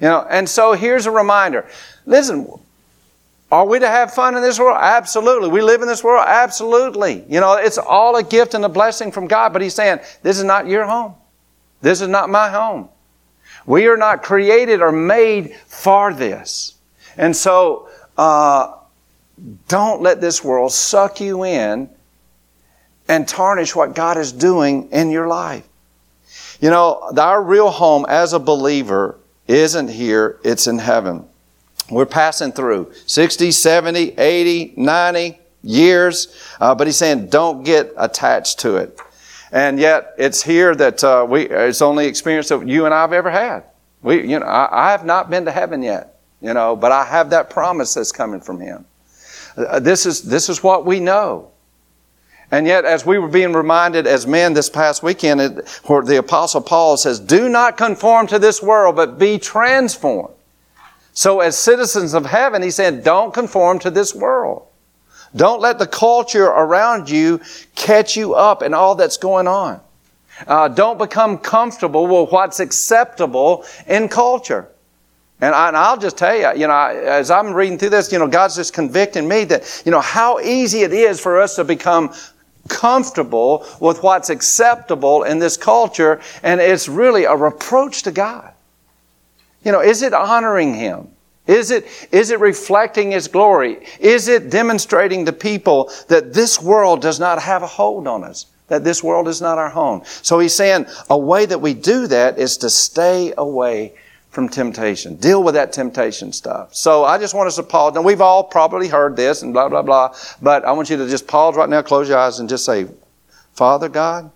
You 0.00 0.08
know, 0.08 0.26
and 0.30 0.48
so 0.48 0.72
here's 0.72 1.06
a 1.06 1.10
reminder. 1.10 1.66
Listen, 2.04 2.48
are 3.50 3.64
we 3.64 3.78
to 3.78 3.86
have 3.86 4.12
fun 4.12 4.36
in 4.36 4.42
this 4.42 4.58
world? 4.58 4.78
Absolutely. 4.80 5.48
We 5.48 5.62
live 5.62 5.80
in 5.82 5.88
this 5.88 6.02
world? 6.02 6.24
Absolutely. 6.26 7.24
You 7.28 7.40
know, 7.40 7.54
it's 7.54 7.78
all 7.78 8.16
a 8.16 8.22
gift 8.22 8.54
and 8.54 8.64
a 8.64 8.68
blessing 8.68 9.12
from 9.12 9.28
God, 9.28 9.52
but 9.52 9.62
He's 9.62 9.74
saying, 9.74 10.00
this 10.22 10.38
is 10.38 10.44
not 10.44 10.66
your 10.66 10.84
home. 10.84 11.14
This 11.80 12.00
is 12.00 12.08
not 12.08 12.28
my 12.28 12.48
home. 12.48 12.88
We 13.64 13.86
are 13.86 13.96
not 13.96 14.22
created 14.22 14.80
or 14.80 14.90
made 14.90 15.54
for 15.66 16.12
this. 16.12 16.74
And 17.16 17.36
so, 17.36 17.88
uh, 18.16 18.74
don't 19.68 20.02
let 20.02 20.20
this 20.20 20.42
world 20.42 20.72
suck 20.72 21.20
you 21.20 21.44
in 21.44 21.90
and 23.08 23.28
tarnish 23.28 23.76
what 23.76 23.94
God 23.94 24.16
is 24.16 24.32
doing 24.32 24.88
in 24.90 25.10
your 25.10 25.28
life. 25.28 25.66
You 26.60 26.70
know, 26.70 27.12
our 27.16 27.42
real 27.42 27.70
home 27.70 28.06
as 28.08 28.32
a 28.32 28.38
believer 28.38 29.18
isn't 29.46 29.88
here, 29.88 30.40
it's 30.42 30.66
in 30.66 30.78
heaven. 30.78 31.26
We're 31.90 32.06
passing 32.06 32.52
through 32.52 32.92
60, 33.06 33.52
70, 33.52 34.18
80, 34.18 34.74
90 34.76 35.38
years, 35.62 36.34
uh, 36.60 36.74
but 36.74 36.86
he's 36.86 36.96
saying 36.96 37.28
don't 37.28 37.62
get 37.62 37.92
attached 37.96 38.58
to 38.60 38.76
it. 38.76 38.98
And 39.52 39.78
yet 39.78 40.14
it's 40.18 40.42
here 40.42 40.74
that 40.74 41.04
uh, 41.04 41.26
we, 41.28 41.48
it's 41.48 41.82
only 41.82 42.06
experience 42.06 42.48
that 42.48 42.66
you 42.66 42.84
and 42.86 42.94
I 42.94 43.02
have 43.02 43.12
ever 43.12 43.30
had. 43.30 43.64
We, 44.02 44.28
you 44.28 44.38
know, 44.38 44.46
I, 44.46 44.88
I, 44.88 44.90
have 44.90 45.04
not 45.04 45.30
been 45.30 45.44
to 45.44 45.52
heaven 45.52 45.82
yet, 45.82 46.18
you 46.40 46.52
know, 46.52 46.76
but 46.76 46.92
I 46.92 47.04
have 47.04 47.30
that 47.30 47.50
promise 47.50 47.94
that's 47.94 48.12
coming 48.12 48.40
from 48.40 48.60
him. 48.60 48.84
Uh, 49.56 49.80
this 49.80 50.06
is, 50.06 50.22
this 50.22 50.48
is 50.48 50.62
what 50.62 50.84
we 50.84 51.00
know. 51.00 51.50
And 52.50 52.66
yet, 52.66 52.84
as 52.84 53.04
we 53.04 53.18
were 53.18 53.28
being 53.28 53.52
reminded 53.52 54.06
as 54.06 54.26
men 54.26 54.52
this 54.52 54.70
past 54.70 55.02
weekend, 55.02 55.62
where 55.84 56.02
the 56.02 56.18
apostle 56.18 56.60
Paul 56.60 56.96
says, 56.96 57.18
do 57.18 57.48
not 57.48 57.76
conform 57.76 58.28
to 58.28 58.38
this 58.38 58.62
world, 58.62 58.94
but 58.94 59.18
be 59.18 59.38
transformed 59.38 60.35
so 61.16 61.40
as 61.40 61.56
citizens 61.56 62.12
of 62.12 62.26
heaven, 62.26 62.62
he 62.62 62.70
said, 62.70 63.02
don't 63.02 63.32
conform 63.32 63.78
to 63.78 63.90
this 63.90 64.14
world. 64.14 64.66
Don't 65.34 65.62
let 65.62 65.78
the 65.78 65.86
culture 65.86 66.44
around 66.44 67.08
you 67.08 67.40
catch 67.74 68.18
you 68.18 68.34
up 68.34 68.62
in 68.62 68.74
all 68.74 68.94
that's 68.94 69.16
going 69.16 69.48
on. 69.48 69.80
Uh, 70.46 70.68
don't 70.68 70.98
become 70.98 71.38
comfortable 71.38 72.06
with 72.06 72.30
what's 72.30 72.60
acceptable 72.60 73.64
in 73.86 74.10
culture. 74.10 74.68
And, 75.40 75.54
I, 75.54 75.90
will 75.90 76.00
just 76.00 76.18
tell 76.18 76.36
you, 76.36 76.60
you 76.60 76.66
know, 76.66 76.74
as 76.74 77.30
I'm 77.30 77.54
reading 77.54 77.78
through 77.78 77.90
this, 77.90 78.12
you 78.12 78.18
know, 78.18 78.28
God's 78.28 78.56
just 78.56 78.74
convicting 78.74 79.26
me 79.26 79.44
that, 79.44 79.82
you 79.86 79.92
know, 79.92 80.02
how 80.02 80.38
easy 80.40 80.82
it 80.82 80.92
is 80.92 81.18
for 81.18 81.40
us 81.40 81.56
to 81.56 81.64
become 81.64 82.12
comfortable 82.68 83.66
with 83.80 84.02
what's 84.02 84.28
acceptable 84.28 85.22
in 85.22 85.38
this 85.38 85.56
culture, 85.56 86.20
and 86.42 86.60
it's 86.60 86.88
really 86.88 87.24
a 87.24 87.34
reproach 87.34 88.02
to 88.02 88.12
God. 88.12 88.52
You 89.66 89.72
know, 89.72 89.80
is 89.80 90.02
it 90.02 90.14
honoring 90.14 90.74
Him? 90.74 91.08
Is 91.48 91.72
it, 91.72 91.86
is 92.12 92.30
it 92.30 92.38
reflecting 92.38 93.10
His 93.10 93.26
glory? 93.26 93.84
Is 93.98 94.28
it 94.28 94.48
demonstrating 94.48 95.26
to 95.26 95.32
people 95.32 95.90
that 96.06 96.32
this 96.32 96.62
world 96.62 97.02
does 97.02 97.18
not 97.18 97.42
have 97.42 97.64
a 97.64 97.66
hold 97.66 98.06
on 98.06 98.22
us? 98.22 98.46
That 98.68 98.84
this 98.84 99.02
world 99.02 99.26
is 99.26 99.42
not 99.42 99.58
our 99.58 99.68
home? 99.68 100.02
So 100.22 100.38
He's 100.38 100.54
saying 100.54 100.86
a 101.10 101.18
way 101.18 101.46
that 101.46 101.60
we 101.60 101.74
do 101.74 102.06
that 102.06 102.38
is 102.38 102.56
to 102.58 102.70
stay 102.70 103.34
away 103.36 103.94
from 104.30 104.48
temptation. 104.48 105.16
Deal 105.16 105.42
with 105.42 105.54
that 105.54 105.72
temptation 105.72 106.30
stuff. 106.32 106.72
So 106.72 107.02
I 107.02 107.18
just 107.18 107.34
want 107.34 107.48
us 107.48 107.56
to 107.56 107.64
pause. 107.64 107.94
Now 107.94 108.02
we've 108.02 108.20
all 108.20 108.44
probably 108.44 108.86
heard 108.86 109.16
this 109.16 109.42
and 109.42 109.52
blah, 109.52 109.68
blah, 109.68 109.82
blah, 109.82 110.14
but 110.40 110.64
I 110.64 110.70
want 110.70 110.90
you 110.90 110.96
to 110.98 111.08
just 111.08 111.26
pause 111.26 111.56
right 111.56 111.68
now, 111.68 111.82
close 111.82 112.08
your 112.08 112.18
eyes 112.18 112.38
and 112.38 112.48
just 112.48 112.64
say, 112.64 112.86
Father 113.54 113.88
God, 113.88 114.30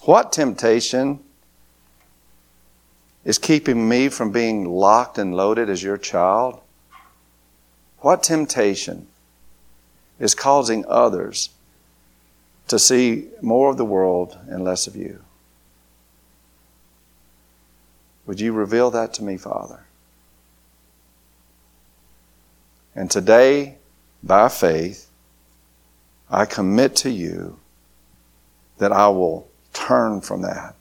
what 0.00 0.32
temptation 0.32 1.20
is 3.24 3.38
keeping 3.38 3.88
me 3.88 4.08
from 4.08 4.32
being 4.32 4.64
locked 4.64 5.18
and 5.18 5.34
loaded 5.34 5.68
as 5.68 5.82
your 5.82 5.98
child? 5.98 6.60
What 7.98 8.22
temptation 8.22 9.08
is 10.18 10.34
causing 10.34 10.84
others 10.88 11.50
to 12.68 12.78
see 12.78 13.28
more 13.42 13.70
of 13.70 13.76
the 13.76 13.84
world 13.84 14.38
and 14.48 14.64
less 14.64 14.86
of 14.86 14.96
you? 14.96 15.22
Would 18.26 18.40
you 18.40 18.52
reveal 18.52 18.90
that 18.92 19.12
to 19.14 19.24
me, 19.24 19.36
Father? 19.36 19.84
And 22.94 23.10
today, 23.10 23.76
by 24.22 24.48
faith, 24.48 25.10
I 26.30 26.44
commit 26.44 26.96
to 26.96 27.10
you 27.10 27.58
that 28.78 28.92
I 28.92 29.08
will 29.08 29.48
turn 29.72 30.20
from 30.20 30.42
that 30.42 30.74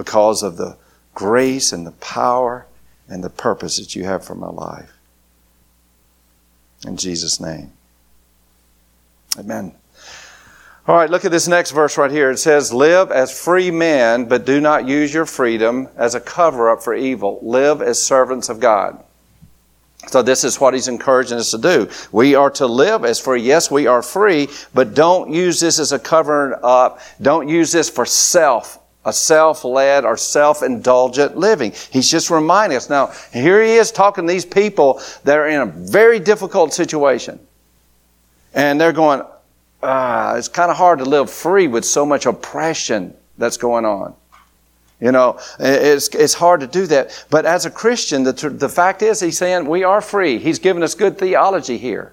because 0.00 0.42
of 0.42 0.56
the 0.56 0.74
grace 1.14 1.72
and 1.74 1.86
the 1.86 1.92
power 1.92 2.64
and 3.06 3.22
the 3.22 3.28
purpose 3.28 3.76
that 3.76 3.94
you 3.94 4.02
have 4.02 4.24
for 4.24 4.34
my 4.34 4.48
life. 4.48 4.90
In 6.86 6.96
Jesus' 6.96 7.38
name. 7.38 7.70
Amen. 9.38 9.74
All 10.88 10.96
right, 10.96 11.10
look 11.10 11.26
at 11.26 11.30
this 11.30 11.46
next 11.46 11.72
verse 11.72 11.98
right 11.98 12.10
here. 12.10 12.30
It 12.30 12.38
says, 12.38 12.72
Live 12.72 13.10
as 13.10 13.38
free 13.38 13.70
men, 13.70 14.24
but 14.24 14.46
do 14.46 14.58
not 14.58 14.88
use 14.88 15.12
your 15.12 15.26
freedom 15.26 15.86
as 15.96 16.14
a 16.14 16.20
cover 16.20 16.70
up 16.70 16.82
for 16.82 16.94
evil. 16.94 17.38
Live 17.42 17.82
as 17.82 18.02
servants 18.02 18.48
of 18.48 18.58
God. 18.58 19.04
So 20.06 20.22
this 20.22 20.44
is 20.44 20.58
what 20.58 20.72
he's 20.72 20.88
encouraging 20.88 21.36
us 21.36 21.50
to 21.50 21.58
do. 21.58 21.90
We 22.10 22.34
are 22.34 22.50
to 22.52 22.66
live 22.66 23.04
as 23.04 23.20
free. 23.20 23.42
Yes, 23.42 23.70
we 23.70 23.86
are 23.86 24.00
free, 24.00 24.48
but 24.72 24.94
don't 24.94 25.30
use 25.30 25.60
this 25.60 25.78
as 25.78 25.92
a 25.92 25.98
covering 25.98 26.58
up. 26.62 27.00
Don't 27.20 27.48
use 27.48 27.70
this 27.70 27.90
for 27.90 28.06
self, 28.06 28.79
a 29.04 29.12
self-led 29.12 30.04
or 30.04 30.16
self-indulgent 30.16 31.36
living. 31.36 31.72
He's 31.90 32.10
just 32.10 32.30
reminding 32.30 32.76
us. 32.76 32.90
Now, 32.90 33.12
here 33.32 33.62
he 33.62 33.72
is 33.72 33.90
talking 33.92 34.26
to 34.26 34.32
these 34.32 34.44
people 34.44 35.00
that 35.24 35.38
are 35.38 35.48
in 35.48 35.60
a 35.60 35.66
very 35.66 36.20
difficult 36.20 36.74
situation. 36.74 37.40
And 38.52 38.80
they're 38.80 38.92
going, 38.92 39.22
uh, 39.82 40.34
it's 40.36 40.48
kind 40.48 40.70
of 40.70 40.76
hard 40.76 40.98
to 40.98 41.04
live 41.04 41.30
free 41.30 41.66
with 41.66 41.84
so 41.84 42.04
much 42.04 42.26
oppression 42.26 43.14
that's 43.38 43.56
going 43.56 43.86
on. 43.86 44.14
You 45.00 45.12
know, 45.12 45.40
it's, 45.58 46.08
it's 46.08 46.34
hard 46.34 46.60
to 46.60 46.66
do 46.66 46.86
that. 46.88 47.24
But 47.30 47.46
as 47.46 47.64
a 47.64 47.70
Christian, 47.70 48.22
the, 48.22 48.32
the 48.32 48.68
fact 48.68 49.00
is, 49.00 49.18
he's 49.18 49.38
saying 49.38 49.66
we 49.66 49.82
are 49.82 50.02
free. 50.02 50.36
He's 50.38 50.58
given 50.58 50.82
us 50.82 50.94
good 50.94 51.16
theology 51.16 51.78
here. 51.78 52.12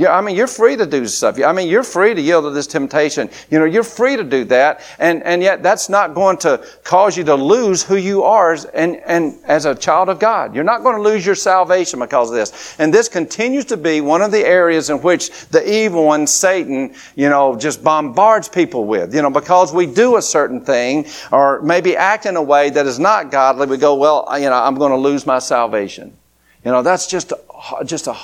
Yeah, 0.00 0.16
I 0.16 0.22
mean, 0.22 0.34
you're 0.34 0.46
free 0.46 0.76
to 0.76 0.86
do 0.86 1.06
stuff. 1.06 1.38
I 1.38 1.52
mean, 1.52 1.68
you're 1.68 1.82
free 1.82 2.14
to 2.14 2.22
yield 2.22 2.44
to 2.44 2.50
this 2.52 2.66
temptation. 2.66 3.28
You 3.50 3.58
know, 3.58 3.66
you're 3.66 3.82
free 3.82 4.16
to 4.16 4.24
do 4.24 4.44
that. 4.44 4.80
And, 4.98 5.22
and 5.24 5.42
yet 5.42 5.62
that's 5.62 5.90
not 5.90 6.14
going 6.14 6.38
to 6.38 6.66
cause 6.84 7.18
you 7.18 7.24
to 7.24 7.34
lose 7.34 7.82
who 7.82 7.96
you 7.96 8.22
are 8.22 8.54
as, 8.54 8.64
and, 8.64 8.96
and 9.04 9.38
as 9.44 9.66
a 9.66 9.74
child 9.74 10.08
of 10.08 10.18
God. 10.18 10.54
You're 10.54 10.64
not 10.64 10.82
going 10.82 10.96
to 10.96 11.02
lose 11.02 11.26
your 11.26 11.34
salvation 11.34 12.00
because 12.00 12.30
of 12.30 12.34
this. 12.34 12.80
And 12.80 12.94
this 12.94 13.10
continues 13.10 13.66
to 13.66 13.76
be 13.76 14.00
one 14.00 14.22
of 14.22 14.32
the 14.32 14.42
areas 14.42 14.88
in 14.88 15.02
which 15.02 15.48
the 15.48 15.70
evil 15.70 16.06
one, 16.06 16.26
Satan, 16.26 16.94
you 17.14 17.28
know, 17.28 17.54
just 17.54 17.84
bombards 17.84 18.48
people 18.48 18.86
with. 18.86 19.14
You 19.14 19.20
know, 19.20 19.30
because 19.30 19.74
we 19.74 19.84
do 19.84 20.16
a 20.16 20.22
certain 20.22 20.64
thing 20.64 21.08
or 21.30 21.60
maybe 21.60 21.94
act 21.94 22.24
in 22.24 22.36
a 22.36 22.42
way 22.42 22.70
that 22.70 22.86
is 22.86 22.98
not 22.98 23.30
godly, 23.30 23.66
we 23.66 23.76
go, 23.76 23.96
well, 23.96 24.26
you 24.32 24.48
know, 24.48 24.54
I'm 24.54 24.76
going 24.76 24.92
to 24.92 24.96
lose 24.96 25.26
my 25.26 25.40
salvation. 25.40 26.16
You 26.64 26.72
know, 26.72 26.82
that's 26.82 27.06
just 27.06 27.32
a, 27.32 27.84
just 27.84 28.06
a 28.06 28.14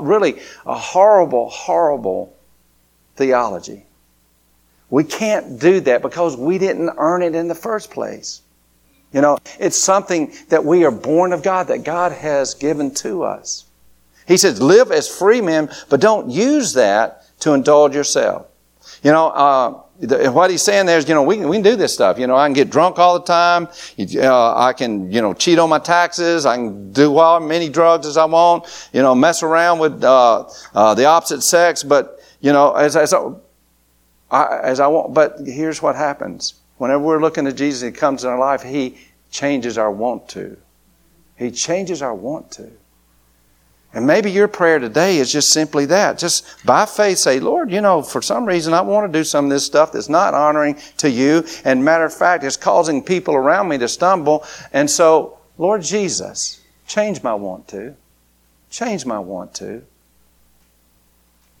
really 0.00 0.40
a 0.66 0.74
horrible, 0.74 1.48
horrible 1.48 2.36
theology. 3.16 3.84
We 4.90 5.04
can't 5.04 5.60
do 5.60 5.80
that 5.80 6.02
because 6.02 6.36
we 6.36 6.58
didn't 6.58 6.90
earn 6.98 7.22
it 7.22 7.34
in 7.34 7.46
the 7.46 7.54
first 7.54 7.90
place. 7.90 8.40
You 9.12 9.20
know, 9.20 9.38
it's 9.58 9.78
something 9.78 10.32
that 10.48 10.64
we 10.64 10.84
are 10.84 10.90
born 10.90 11.32
of 11.32 11.42
God, 11.42 11.68
that 11.68 11.84
God 11.84 12.12
has 12.12 12.54
given 12.54 12.92
to 12.96 13.22
us. 13.22 13.64
He 14.26 14.36
says, 14.36 14.60
live 14.60 14.90
as 14.90 15.08
free 15.08 15.40
men, 15.40 15.70
but 15.88 16.00
don't 16.00 16.30
use 16.30 16.74
that 16.74 17.24
to 17.40 17.54
indulge 17.54 17.94
yourself. 17.94 18.47
You 19.02 19.12
know, 19.12 19.28
uh, 19.28 19.82
what 20.30 20.50
he's 20.50 20.62
saying 20.62 20.86
there 20.86 20.98
is, 20.98 21.08
you 21.08 21.14
know, 21.14 21.22
we 21.22 21.36
can, 21.36 21.48
we 21.48 21.56
can 21.56 21.62
do 21.62 21.76
this 21.76 21.92
stuff. 21.92 22.18
You 22.18 22.26
know, 22.26 22.36
I 22.36 22.46
can 22.46 22.52
get 22.52 22.70
drunk 22.70 22.98
all 22.98 23.18
the 23.18 23.24
time. 23.24 23.68
Uh, 23.98 24.56
I 24.56 24.72
can, 24.72 25.10
you 25.10 25.20
know, 25.20 25.34
cheat 25.34 25.58
on 25.58 25.68
my 25.68 25.80
taxes. 25.80 26.46
I 26.46 26.56
can 26.56 26.92
do 26.92 27.20
as 27.20 27.42
many 27.42 27.68
drugs 27.68 28.06
as 28.06 28.16
I 28.16 28.24
want. 28.24 28.88
You 28.92 29.02
know, 29.02 29.14
mess 29.14 29.42
around 29.42 29.80
with 29.80 30.04
uh, 30.04 30.48
uh, 30.74 30.94
the 30.94 31.04
opposite 31.04 31.42
sex. 31.42 31.82
But 31.82 32.20
you 32.40 32.52
know, 32.52 32.72
as 32.74 32.96
as 32.96 33.12
I, 34.30 34.60
as 34.62 34.78
I 34.78 34.86
want. 34.86 35.14
But 35.14 35.40
here's 35.44 35.82
what 35.82 35.96
happens: 35.96 36.54
whenever 36.76 37.02
we're 37.02 37.20
looking 37.20 37.46
at 37.46 37.56
Jesus, 37.56 37.82
He 37.82 37.90
comes 37.90 38.22
in 38.22 38.30
our 38.30 38.38
life. 38.38 38.62
He 38.62 38.98
changes 39.30 39.78
our 39.78 39.90
want 39.90 40.28
to. 40.30 40.56
He 41.36 41.50
changes 41.50 42.02
our 42.02 42.14
want 42.14 42.50
to. 42.52 42.70
And 43.98 44.06
maybe 44.06 44.30
your 44.30 44.46
prayer 44.46 44.78
today 44.78 45.18
is 45.18 45.32
just 45.32 45.52
simply 45.52 45.84
that. 45.86 46.18
Just 46.18 46.64
by 46.64 46.86
faith 46.86 47.18
say, 47.18 47.40
Lord, 47.40 47.72
you 47.72 47.80
know, 47.80 48.00
for 48.00 48.22
some 48.22 48.44
reason 48.44 48.72
I 48.72 48.80
want 48.80 49.12
to 49.12 49.18
do 49.18 49.24
some 49.24 49.46
of 49.46 49.50
this 49.50 49.66
stuff 49.66 49.90
that's 49.90 50.08
not 50.08 50.34
honoring 50.34 50.78
to 50.98 51.10
you. 51.10 51.44
And 51.64 51.84
matter 51.84 52.04
of 52.04 52.14
fact, 52.14 52.44
it's 52.44 52.56
causing 52.56 53.02
people 53.02 53.34
around 53.34 53.66
me 53.66 53.76
to 53.78 53.88
stumble. 53.88 54.44
And 54.72 54.88
so, 54.88 55.40
Lord 55.56 55.82
Jesus, 55.82 56.60
change 56.86 57.24
my 57.24 57.34
want 57.34 57.66
to. 57.70 57.96
Change 58.70 59.04
my 59.04 59.18
want 59.18 59.52
to. 59.54 59.82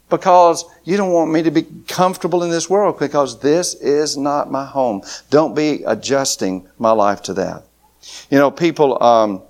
Because 0.08 0.64
you 0.84 0.96
don't 0.96 1.10
want 1.10 1.32
me 1.32 1.42
to 1.42 1.50
be 1.50 1.66
comfortable 1.88 2.44
in 2.44 2.50
this 2.50 2.70
world 2.70 3.00
because 3.00 3.40
this 3.40 3.74
is 3.74 4.16
not 4.16 4.48
my 4.48 4.64
home. 4.64 5.02
Don't 5.30 5.56
be 5.56 5.82
adjusting 5.82 6.68
my 6.78 6.92
life 6.92 7.20
to 7.22 7.34
that. 7.34 7.64
You 8.30 8.38
know, 8.38 8.52
people, 8.52 9.02
um, 9.02 9.42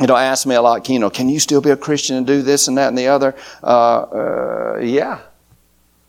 you 0.00 0.06
know, 0.06 0.16
ask 0.16 0.46
me 0.46 0.54
a 0.54 0.62
lot, 0.62 0.88
you 0.88 0.98
know, 0.98 1.10
can 1.10 1.28
you 1.28 1.38
still 1.38 1.60
be 1.60 1.70
a 1.70 1.76
Christian 1.76 2.16
and 2.16 2.26
do 2.26 2.40
this 2.40 2.68
and 2.68 2.78
that 2.78 2.88
and 2.88 2.96
the 2.96 3.08
other? 3.08 3.36
Uh, 3.62 3.66
uh, 3.66 4.78
yeah. 4.78 5.20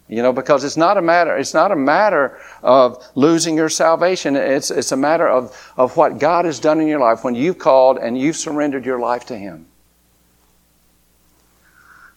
You 0.08 0.22
know, 0.22 0.34
because 0.34 0.64
it's 0.64 0.78
not 0.78 0.98
a 0.98 1.02
matter, 1.02 1.38
it's 1.38 1.54
not 1.54 1.72
a 1.72 1.76
matter 1.76 2.38
of 2.64 3.06
losing 3.16 3.56
your 3.56 3.70
salvation. 3.70 4.36
It's, 4.36 4.72
it's 4.72 4.92
a 4.92 4.98
matter 4.98 5.28
of, 5.28 5.74
of 5.78 5.96
what 5.98 6.20
God 6.20 6.46
has 6.46 6.60
done 6.60 6.80
in 6.80 6.88
your 6.88 7.00
life 7.00 7.24
when 7.24 7.36
you've 7.36 7.58
called 7.58 7.98
and 7.98 8.18
you've 8.18 8.36
surrendered 8.36 8.86
your 8.86 9.00
life 9.00 9.26
to 9.28 9.38
Him. 9.38 9.68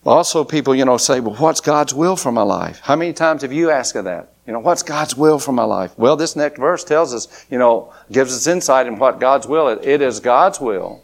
Also, 0.05 0.45
people, 0.45 0.75
you 0.75 0.85
know, 0.85 0.97
say, 0.97 1.21
well, 1.21 1.37
what's 1.37 1.61
God's 1.61 1.95
will 1.95 2.17
for 2.17 2.31
my 2.31 2.43
life? 2.43 2.81
How 2.83 2.95
many 2.95 3.13
times 3.13 3.43
have 3.43 3.53
you 3.53 3.71
asked 3.71 3.97
of 3.97 4.05
that? 4.05 4.33
You 4.47 4.53
know, 4.53 4.59
what's 4.59 4.83
God's 4.83 5.17
will 5.17 5.39
for 5.39 5.53
my 5.53 5.65
life? 5.65 5.97
Well, 5.97 6.17
this 6.17 6.37
next 6.37 6.59
verse 6.59 6.85
tells 6.85 7.15
us, 7.15 7.47
you 7.49 7.59
know, 7.59 7.93
gives 8.13 8.35
us 8.35 8.47
insight 8.47 8.87
in 8.87 8.99
what 8.99 9.19
God's 9.19 9.47
will 9.47 9.69
is. 9.69 9.87
It 9.87 10.03
is 10.03 10.21
God's 10.21 10.61
will 10.61 11.04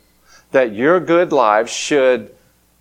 that 0.53 0.73
your 0.73 1.01
good 1.01 1.33
life 1.33 1.69
should 1.69 2.35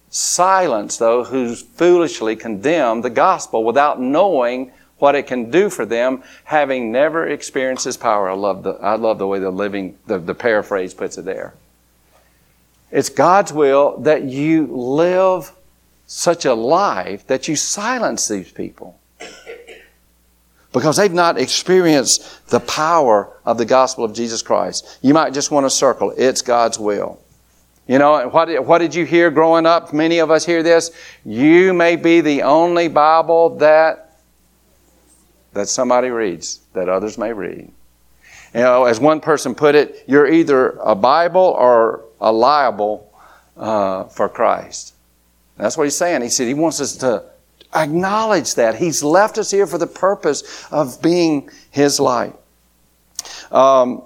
silence 0.10 0.97
those 0.97 1.29
who 1.29 1.55
foolishly 1.55 2.36
condemn 2.36 3.01
the 3.01 3.10
gospel 3.10 3.63
without 3.63 4.01
knowing 4.01 4.71
what 4.97 5.15
it 5.15 5.27
can 5.27 5.49
do 5.49 5.69
for 5.69 5.86
them, 5.86 6.23
having 6.43 6.91
never 6.91 7.27
experienced 7.27 7.86
His 7.86 7.97
power. 7.97 8.29
I 8.29 8.34
love 8.34 8.63
the, 8.63 8.71
I 8.71 8.95
love 8.95 9.17
the 9.17 9.27
way 9.27 9.39
the 9.39 9.49
living, 9.49 9.97
the, 10.08 10.19
the 10.19 10.36
paraphrase 10.36 10.93
puts 10.93 11.17
it 11.17 11.25
there. 11.25 11.53
It's 12.91 13.10
God's 13.10 13.53
will 13.53 13.97
that 13.99 14.23
you 14.23 14.67
live 14.67 15.51
such 16.08 16.45
a 16.45 16.53
life 16.53 17.27
that 17.27 17.47
you 17.47 17.55
silence 17.55 18.27
these 18.27 18.51
people. 18.51 18.99
Because 20.71 20.97
they've 20.97 21.13
not 21.13 21.39
experienced 21.39 22.47
the 22.47 22.60
power 22.60 23.32
of 23.45 23.58
the 23.58 23.65
gospel 23.65 24.03
of 24.03 24.13
Jesus 24.13 24.41
Christ. 24.41 24.99
You 25.01 25.13
might 25.13 25.34
just 25.34 25.49
want 25.49 25.65
to 25.65 25.69
circle, 25.69 26.13
it's 26.17 26.41
God's 26.41 26.77
will. 26.77 27.19
You 27.89 27.97
know, 27.97 28.30
what, 28.30 28.65
what 28.67 28.78
did 28.78 28.93
you 28.93 29.04
hear 29.04 29.32
growing 29.32 29.65
up? 29.65 29.93
Many 29.93 30.19
of 30.19 30.30
us 30.30 30.45
hear 30.45 30.62
this. 30.62 30.91
You 31.25 31.73
may 31.73 31.95
be 31.95 32.21
the 32.21 32.43
only 32.43 32.88
Bible 32.88 33.58
that, 33.58 34.19
that 35.54 35.69
somebody 35.69 36.12
reads, 36.12 36.60
that 36.73 36.88
others 36.88 37.17
may 37.17 37.34
read. 37.34 37.71
You 38.54 38.60
know, 38.60 38.86
as 38.86 38.99
one 38.99 39.19
person 39.19 39.56
put 39.56 39.73
it, 39.73 40.04
you're 40.06 40.32
either 40.32 40.78
a 40.84 40.93
Bible 40.93 41.41
or 41.41 42.06
a 42.21 42.32
liable 42.32 43.12
uh, 43.58 44.04
for 44.04 44.30
Christ. 44.30 44.93
That's 45.58 45.75
what 45.75 45.86
he's 45.86 45.97
saying. 45.97 46.21
He 46.21 46.30
said 46.30 46.45
he 46.45 46.54
wants 46.54 46.80
us 46.80 46.95
to 46.97 47.23
acknowledge 47.73 48.54
that. 48.54 48.75
He's 48.75 49.02
left 49.02 49.39
us 49.39 49.49
here 49.49 49.65
for 49.65 49.80
the 49.80 49.88
purpose 49.88 50.67
of 50.71 51.02
being 51.02 51.49
his 51.71 51.99
light. 51.99 52.36
Um, 53.52 54.04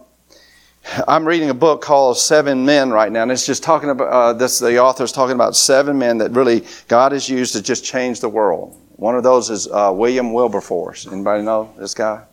I'm 1.08 1.26
reading 1.26 1.50
a 1.50 1.54
book 1.54 1.82
called 1.82 2.18
Seven 2.18 2.66
Men 2.66 2.92
right 2.92 3.12
now, 3.12 3.24
and 3.24 3.32
it's 3.32 3.46
just 3.46 3.64
talking 3.64 3.90
about 3.90 4.10
uh, 4.10 4.34
this. 4.34 4.60
The 4.60 4.80
author's 4.80 5.12
talking 5.12 5.36
about 5.36 5.56
seven 5.56 5.98
men 5.98 6.18
that 6.18 6.32
really 6.32 6.66
God 6.88 7.14
has 7.14 7.30
used 7.30 7.54
to 7.54 7.62
just 7.62 7.86
change 7.86 8.20
the 8.20 8.30
world. 8.30 8.78
One 8.98 9.16
of 9.16 9.24
those 9.24 9.50
is 9.50 9.68
uh, 9.68 9.92
William 9.96 10.34
Wilberforce. 10.34 11.08
Anybody 11.08 11.44
know 11.44 11.74
this 11.78 11.94
guy? 11.94 12.24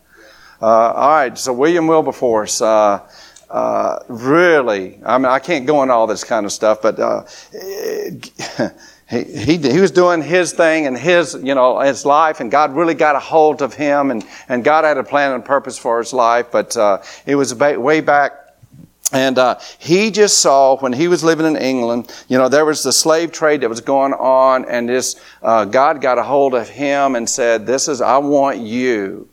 Uh, 0.60 0.66
all 0.66 1.10
right, 1.10 1.38
so 1.38 1.52
William 1.52 1.86
Wilberforce. 1.86 2.60
Uh, 2.60 3.00
uh, 3.48 3.98
really, 4.08 5.00
I 5.04 5.18
mean, 5.18 5.26
I 5.26 5.40
can't 5.40 5.66
go 5.66 5.82
into 5.82 5.92
all 5.92 6.06
this 6.06 6.22
kind 6.22 6.46
of 6.46 6.52
stuff, 6.52 6.82
but 6.82 7.00
uh, 7.00 7.24
he, 9.10 9.24
he, 9.24 9.56
he 9.58 9.80
was 9.80 9.90
doing 9.90 10.22
his 10.22 10.52
thing 10.52 10.86
and 10.86 10.96
his, 10.96 11.34
you 11.34 11.54
know, 11.54 11.80
his 11.80 12.06
life, 12.06 12.40
and 12.40 12.50
God 12.50 12.74
really 12.76 12.94
got 12.94 13.16
a 13.16 13.20
hold 13.20 13.60
of 13.60 13.74
him, 13.74 14.10
and, 14.12 14.24
and 14.48 14.62
God 14.62 14.84
had 14.84 14.98
a 14.98 15.04
plan 15.04 15.32
and 15.32 15.44
purpose 15.44 15.76
for 15.76 15.98
his 15.98 16.12
life, 16.12 16.46
but 16.52 16.76
uh, 16.76 17.02
it 17.26 17.34
was 17.34 17.54
way 17.54 18.00
back 18.00 18.40
and 19.12 19.38
uh, 19.38 19.58
he 19.78 20.10
just 20.10 20.38
saw 20.38 20.76
when 20.76 20.92
he 20.92 21.08
was 21.08 21.24
living 21.24 21.46
in 21.46 21.56
England, 21.56 22.12
you 22.28 22.38
know, 22.38 22.48
there 22.48 22.64
was 22.64 22.84
the 22.84 22.92
slave 22.92 23.32
trade 23.32 23.62
that 23.62 23.68
was 23.68 23.80
going 23.80 24.12
on, 24.12 24.64
and 24.66 24.88
this 24.88 25.16
uh, 25.42 25.64
God 25.64 26.00
got 26.00 26.18
a 26.18 26.22
hold 26.22 26.54
of 26.54 26.68
him 26.68 27.16
and 27.16 27.28
said, 27.28 27.66
"This 27.66 27.88
is 27.88 28.00
I 28.00 28.18
want 28.18 28.58
you." 28.58 29.28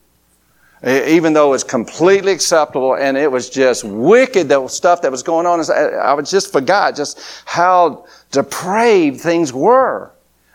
Even 0.86 1.34
though 1.34 1.48
it 1.48 1.52
was 1.52 1.64
completely 1.64 2.32
acceptable 2.32 2.96
and 2.96 3.18
it 3.18 3.32
was 3.32 3.50
just 3.50 3.84
wicked, 3.84 4.48
the 4.48 4.68
stuff 4.68 5.02
that 5.02 5.12
was 5.12 5.24
going 5.24 5.48
on, 5.48 5.60
I 5.60 6.22
just 6.22 6.52
forgot 6.52 6.96
just 6.96 7.20
how 7.46 8.06
depraved 8.32 9.20
things 9.20 9.52
were. 9.52 10.12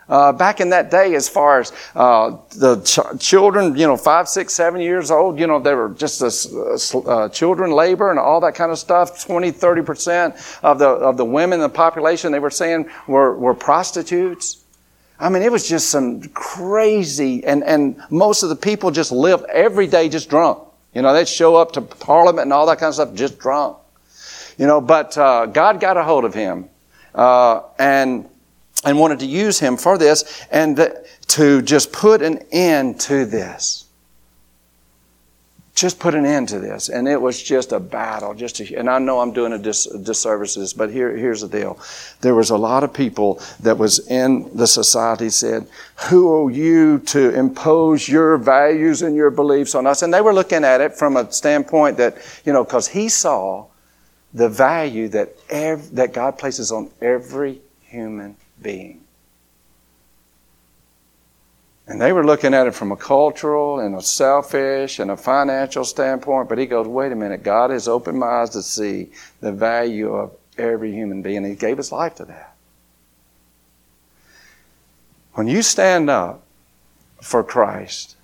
Uh, 0.09 0.31
back 0.33 0.59
in 0.59 0.69
that 0.69 0.91
day, 0.91 1.15
as 1.15 1.29
far 1.29 1.61
as 1.61 1.71
uh, 1.95 2.35
the 2.57 2.75
ch- 2.81 3.19
children, 3.21 3.75
you 3.75 3.87
know, 3.87 3.95
five, 3.95 4.27
six, 4.27 4.53
seven 4.53 4.81
years 4.81 5.09
old, 5.09 5.39
you 5.39 5.47
know, 5.47 5.59
they 5.59 5.73
were 5.73 5.89
just 5.89 6.21
a, 6.21 6.97
uh, 7.09 7.29
children 7.29 7.71
labor 7.71 8.11
and 8.11 8.19
all 8.19 8.41
that 8.41 8.53
kind 8.53 8.71
of 8.71 8.77
stuff. 8.77 9.25
20, 9.25 9.51
30 9.51 9.81
percent 9.81 10.35
of 10.61 10.77
the 10.77 10.87
of 10.87 11.15
the 11.15 11.25
women 11.25 11.59
in 11.59 11.63
the 11.63 11.69
population 11.69 12.31
they 12.31 12.39
were 12.39 12.49
saying 12.49 12.89
were 13.07 13.35
were 13.37 13.53
prostitutes. 13.53 14.62
I 15.23 15.29
mean, 15.29 15.41
it 15.41 15.51
was 15.53 15.65
just 15.65 15.89
some 15.89 16.21
crazy, 16.29 17.45
and 17.45 17.63
and 17.63 17.95
most 18.09 18.43
of 18.43 18.49
the 18.49 18.57
people 18.57 18.91
just 18.91 19.09
lived 19.13 19.45
every 19.45 19.87
day 19.87 20.09
just 20.09 20.29
drunk. 20.29 20.59
You 20.93 21.01
know, 21.01 21.13
they'd 21.13 21.29
show 21.29 21.55
up 21.55 21.71
to 21.73 21.81
Parliament 21.81 22.43
and 22.43 22.51
all 22.51 22.65
that 22.65 22.77
kind 22.77 22.89
of 22.89 22.95
stuff 22.95 23.13
just 23.13 23.39
drunk. 23.39 23.77
You 24.57 24.67
know, 24.67 24.81
but 24.81 25.17
uh, 25.17 25.45
God 25.45 25.79
got 25.79 25.95
a 25.95 26.03
hold 26.03 26.25
of 26.25 26.33
him, 26.33 26.67
uh, 27.15 27.61
and 27.79 28.27
and 28.83 28.99
wanted 28.99 29.19
to 29.19 29.25
use 29.25 29.59
him 29.59 29.77
for 29.77 29.97
this 29.97 30.45
and 30.51 30.91
to 31.27 31.61
just 31.61 31.93
put 31.93 32.21
an 32.21 32.39
end 32.51 32.99
to 32.99 33.25
this. 33.25 33.82
Just 35.75 35.99
put 35.99 36.13
an 36.13 36.23
end 36.23 36.49
to 36.49 36.59
this. 36.59 36.89
And 36.89 37.07
it 37.07 37.19
was 37.19 37.41
just 37.41 37.71
a 37.71 37.79
battle. 37.79 38.35
Just 38.35 38.57
to, 38.57 38.75
and 38.75 38.87
I 38.87 38.99
know 38.99 39.19
I'm 39.19 39.33
doing 39.33 39.53
a 39.53 39.57
dis, 39.57 39.85
disservice 39.85 40.73
but 40.73 40.91
here, 40.91 41.15
here's 41.15 41.41
the 41.41 41.47
deal. 41.47 41.79
There 42.21 42.35
was 42.35 42.51
a 42.51 42.57
lot 42.57 42.83
of 42.83 42.93
people 42.93 43.41
that 43.61 43.77
was 43.77 44.07
in 44.07 44.55
the 44.55 44.67
society 44.67 45.29
said, 45.29 45.67
who 46.09 46.31
are 46.31 46.51
you 46.51 46.99
to 46.99 47.33
impose 47.33 48.07
your 48.07 48.37
values 48.37 49.01
and 49.01 49.15
your 49.15 49.31
beliefs 49.31 49.73
on 49.73 49.87
us? 49.87 50.03
And 50.03 50.13
they 50.13 50.21
were 50.21 50.33
looking 50.33 50.63
at 50.63 50.79
it 50.79 50.93
from 50.95 51.17
a 51.17 51.31
standpoint 51.31 51.97
that, 51.97 52.17
you 52.45 52.53
know, 52.53 52.63
because 52.63 52.87
he 52.87 53.09
saw 53.09 53.65
the 54.33 54.49
value 54.49 55.07
that, 55.09 55.35
ev- 55.49 55.95
that 55.95 56.13
God 56.13 56.37
places 56.37 56.71
on 56.71 56.91
every 57.01 57.61
human 57.81 58.35
being. 58.61 59.02
And 61.93 62.01
they 62.01 62.11
were 62.11 62.25
looking 62.25 62.55
at 62.55 62.65
it 62.65 62.73
from 62.73 62.91
a 62.91 62.95
cultural 62.95 63.79
and 63.79 63.93
a 63.93 64.01
selfish 64.01 64.97
and 64.97 65.11
a 65.11 65.15
financial 65.15 65.85
standpoint, 65.85 66.49
but 66.49 66.57
he 66.57 66.65
goes, 66.65 66.87
wait 66.87 67.11
a 67.11 67.15
minute, 67.15 67.43
God 67.43 67.69
has 67.69 67.87
opened 67.87 68.17
my 68.17 68.25
eyes 68.25 68.49
to 68.49 68.63
see 68.63 69.11
the 69.41 69.51
value 69.51 70.11
of 70.11 70.31
every 70.57 70.91
human 70.91 71.21
being. 71.21 71.45
He 71.45 71.53
gave 71.53 71.77
his 71.77 71.91
life 71.91 72.15
to 72.15 72.25
that. 72.25 72.55
When 75.33 75.47
you 75.47 75.61
stand 75.61 76.09
up 76.09 76.41
for 77.21 77.43
Christ, 77.43 78.15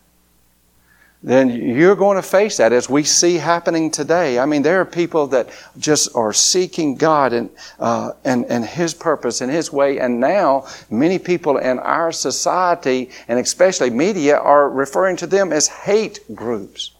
then 1.21 1.49
you're 1.49 1.97
going 1.97 2.15
to 2.15 2.21
face 2.21 2.57
that 2.57 2.71
as 2.71 2.89
we 2.89 3.03
see 3.03 3.35
happening 3.35 3.91
today. 3.91 4.39
I 4.39 4.45
mean, 4.45 4.61
there 4.61 4.79
are 4.79 4.85
people 4.85 5.27
that 5.27 5.49
just 5.77 6.15
are 6.15 6.31
seeking 6.31 6.95
God 6.95 7.33
and, 7.33 7.49
uh, 7.77 8.13
and, 8.23 8.45
and 8.45 8.63
His 8.63 8.93
purpose 8.93 9.41
and 9.41 9.51
His 9.51 9.71
way. 9.71 9.99
And 9.99 10.21
now, 10.21 10.65
many 10.89 11.19
people 11.19 11.57
in 11.57 11.77
our 11.79 12.13
society, 12.13 13.09
and 13.27 13.37
especially 13.37 13.89
media, 13.89 14.37
are 14.37 14.69
referring 14.69 15.17
to 15.17 15.27
them 15.27 15.51
as 15.51 15.67
hate 15.67 16.21
groups. 16.33 16.91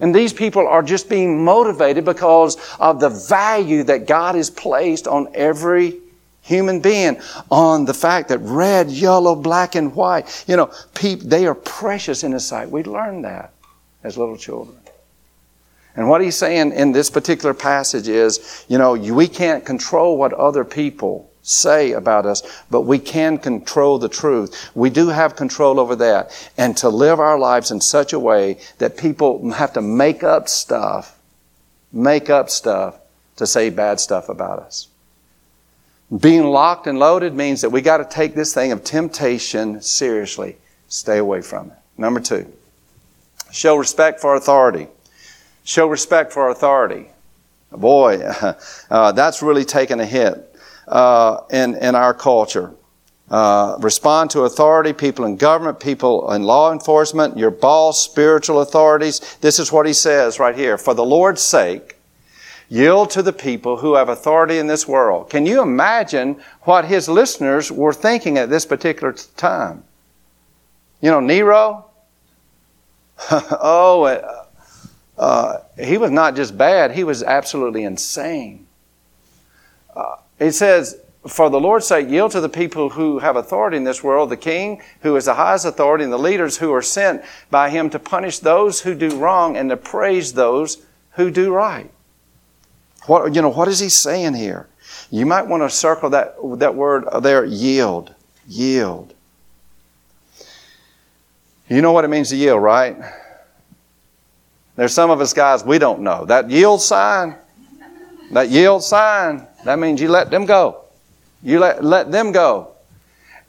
And 0.00 0.14
these 0.14 0.34
people 0.34 0.68
are 0.68 0.82
just 0.82 1.08
being 1.08 1.42
motivated 1.42 2.04
because 2.04 2.56
of 2.78 3.00
the 3.00 3.08
value 3.08 3.82
that 3.84 4.06
God 4.06 4.34
has 4.34 4.50
placed 4.50 5.08
on 5.08 5.28
every 5.34 6.00
human 6.48 6.80
being 6.80 7.20
on 7.50 7.84
the 7.84 7.94
fact 7.94 8.30
that 8.30 8.38
red, 8.38 8.90
yellow, 8.90 9.34
black, 9.34 9.74
and 9.74 9.94
white, 9.94 10.44
you 10.48 10.56
know, 10.56 10.72
they 11.00 11.46
are 11.46 11.54
precious 11.54 12.24
in 12.24 12.32
His 12.32 12.46
sight. 12.46 12.70
We 12.70 12.82
learned 12.82 13.24
that 13.24 13.52
as 14.02 14.16
little 14.16 14.36
children. 14.36 14.78
And 15.94 16.08
what 16.08 16.20
he's 16.20 16.36
saying 16.36 16.72
in 16.72 16.92
this 16.92 17.10
particular 17.10 17.52
passage 17.52 18.06
is, 18.06 18.64
you 18.68 18.78
know, 18.78 18.92
we 18.92 19.26
can't 19.26 19.64
control 19.64 20.16
what 20.16 20.32
other 20.32 20.64
people 20.64 21.28
say 21.42 21.92
about 21.92 22.24
us, 22.24 22.42
but 22.70 22.82
we 22.82 23.00
can 23.00 23.36
control 23.36 23.98
the 23.98 24.08
truth. 24.08 24.70
We 24.76 24.90
do 24.90 25.08
have 25.08 25.34
control 25.34 25.80
over 25.80 25.96
that. 25.96 26.50
And 26.56 26.76
to 26.76 26.88
live 26.88 27.18
our 27.18 27.36
lives 27.36 27.72
in 27.72 27.80
such 27.80 28.12
a 28.12 28.18
way 28.18 28.58
that 28.78 28.96
people 28.96 29.50
have 29.50 29.72
to 29.72 29.82
make 29.82 30.22
up 30.22 30.48
stuff, 30.48 31.18
make 31.92 32.30
up 32.30 32.48
stuff 32.48 33.00
to 33.36 33.46
say 33.46 33.68
bad 33.70 33.98
stuff 33.98 34.28
about 34.28 34.60
us. 34.60 34.86
Being 36.16 36.44
locked 36.44 36.86
and 36.86 36.98
loaded 36.98 37.34
means 37.34 37.60
that 37.60 37.70
we 37.70 37.82
got 37.82 37.98
to 37.98 38.04
take 38.04 38.34
this 38.34 38.54
thing 38.54 38.72
of 38.72 38.82
temptation 38.82 39.82
seriously. 39.82 40.56
Stay 40.88 41.18
away 41.18 41.42
from 41.42 41.70
it. 41.70 41.76
Number 41.98 42.20
two, 42.20 42.50
show 43.52 43.76
respect 43.76 44.20
for 44.20 44.34
authority. 44.34 44.88
Show 45.64 45.86
respect 45.86 46.32
for 46.32 46.48
authority. 46.48 47.08
Boy, 47.70 48.20
uh, 48.90 49.12
that's 49.12 49.42
really 49.42 49.66
taken 49.66 50.00
a 50.00 50.06
hit 50.06 50.56
uh, 50.86 51.42
in, 51.50 51.74
in 51.76 51.94
our 51.94 52.14
culture. 52.14 52.72
Uh, 53.30 53.76
respond 53.80 54.30
to 54.30 54.42
authority, 54.42 54.94
people 54.94 55.26
in 55.26 55.36
government, 55.36 55.78
people 55.78 56.32
in 56.32 56.42
law 56.42 56.72
enforcement, 56.72 57.36
your 57.36 57.50
boss, 57.50 58.02
spiritual 58.02 58.62
authorities. 58.62 59.36
This 59.42 59.58
is 59.58 59.70
what 59.70 59.84
he 59.84 59.92
says 59.92 60.38
right 60.38 60.56
here. 60.56 60.78
For 60.78 60.94
the 60.94 61.04
Lord's 61.04 61.42
sake, 61.42 61.97
Yield 62.70 63.10
to 63.10 63.22
the 63.22 63.32
people 63.32 63.78
who 63.78 63.94
have 63.94 64.08
authority 64.08 64.58
in 64.58 64.66
this 64.66 64.86
world. 64.86 65.30
Can 65.30 65.46
you 65.46 65.62
imagine 65.62 66.36
what 66.62 66.84
his 66.84 67.08
listeners 67.08 67.72
were 67.72 67.94
thinking 67.94 68.36
at 68.36 68.50
this 68.50 68.66
particular 68.66 69.14
time? 69.36 69.84
You 71.00 71.10
know, 71.10 71.20
Nero? 71.20 71.86
oh, 73.30 74.02
uh, 74.04 74.44
uh, 75.16 75.58
he 75.82 75.96
was 75.96 76.10
not 76.10 76.36
just 76.36 76.56
bad, 76.58 76.92
he 76.92 77.04
was 77.04 77.22
absolutely 77.22 77.84
insane. 77.84 78.66
Uh, 79.96 80.16
he 80.38 80.50
says, 80.50 81.00
for 81.26 81.50
the 81.50 81.60
Lord's 81.60 81.86
sake, 81.86 82.08
yield 82.08 82.30
to 82.32 82.40
the 82.40 82.48
people 82.48 82.90
who 82.90 83.18
have 83.18 83.36
authority 83.36 83.76
in 83.76 83.84
this 83.84 84.04
world, 84.04 84.30
the 84.30 84.36
king, 84.36 84.80
who 85.00 85.16
is 85.16 85.24
the 85.24 85.34
highest 85.34 85.64
authority, 85.64 86.04
and 86.04 86.12
the 86.12 86.18
leaders 86.18 86.58
who 86.58 86.72
are 86.72 86.82
sent 86.82 87.22
by 87.50 87.70
him 87.70 87.90
to 87.90 87.98
punish 87.98 88.38
those 88.38 88.82
who 88.82 88.94
do 88.94 89.16
wrong 89.16 89.56
and 89.56 89.70
to 89.70 89.76
praise 89.76 90.34
those 90.34 90.86
who 91.12 91.30
do 91.30 91.52
right. 91.52 91.90
What, 93.08 93.34
you 93.34 93.40
know, 93.40 93.48
what 93.48 93.68
is 93.68 93.80
he 93.80 93.88
saying 93.88 94.34
here? 94.34 94.68
You 95.10 95.24
might 95.24 95.46
want 95.46 95.62
to 95.62 95.70
circle 95.70 96.10
that, 96.10 96.36
that 96.58 96.74
word 96.74 97.06
there, 97.22 97.42
yield. 97.44 98.14
Yield. 98.46 99.14
You 101.68 101.80
know 101.80 101.92
what 101.92 102.04
it 102.04 102.08
means 102.08 102.28
to 102.28 102.36
yield, 102.36 102.62
right? 102.62 102.96
There's 104.76 104.92
some 104.92 105.10
of 105.10 105.22
us 105.22 105.32
guys, 105.32 105.64
we 105.64 105.78
don't 105.78 106.00
know. 106.00 106.26
That 106.26 106.50
yield 106.50 106.82
sign, 106.82 107.34
that 108.32 108.50
yield 108.50 108.84
sign, 108.84 109.46
that 109.64 109.78
means 109.78 110.02
you 110.02 110.08
let 110.08 110.30
them 110.30 110.44
go. 110.44 110.84
You 111.42 111.60
let, 111.60 111.82
let 111.82 112.12
them 112.12 112.30
go. 112.30 112.72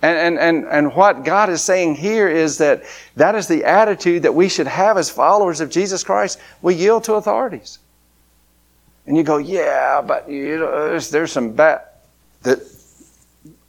And, 0.01 0.17
and, 0.17 0.39
and, 0.39 0.65
and 0.71 0.95
what 0.95 1.25
God 1.25 1.49
is 1.49 1.61
saying 1.61 1.95
here 1.95 2.29
is 2.29 2.57
that 2.59 2.83
that 3.17 3.35
is 3.35 3.49
the 3.49 3.65
attitude 3.65 4.23
that 4.23 4.33
we 4.33 4.47
should 4.47 4.67
have 4.67 4.97
as 4.97 5.09
followers 5.09 5.59
of 5.59 5.69
Jesus 5.69 6.01
Christ. 6.01 6.39
We 6.61 6.75
yield 6.75 7.03
to 7.05 7.15
authorities. 7.15 7.79
And 9.09 9.17
you 9.17 9.23
go, 9.23 9.37
yeah, 9.37 10.03
but 10.05 10.29
you 10.29 10.59
know, 10.59 10.87
there's, 10.87 11.09
there's 11.09 11.31
some 11.31 11.51
bad. 11.53 11.81
That, 12.43 12.59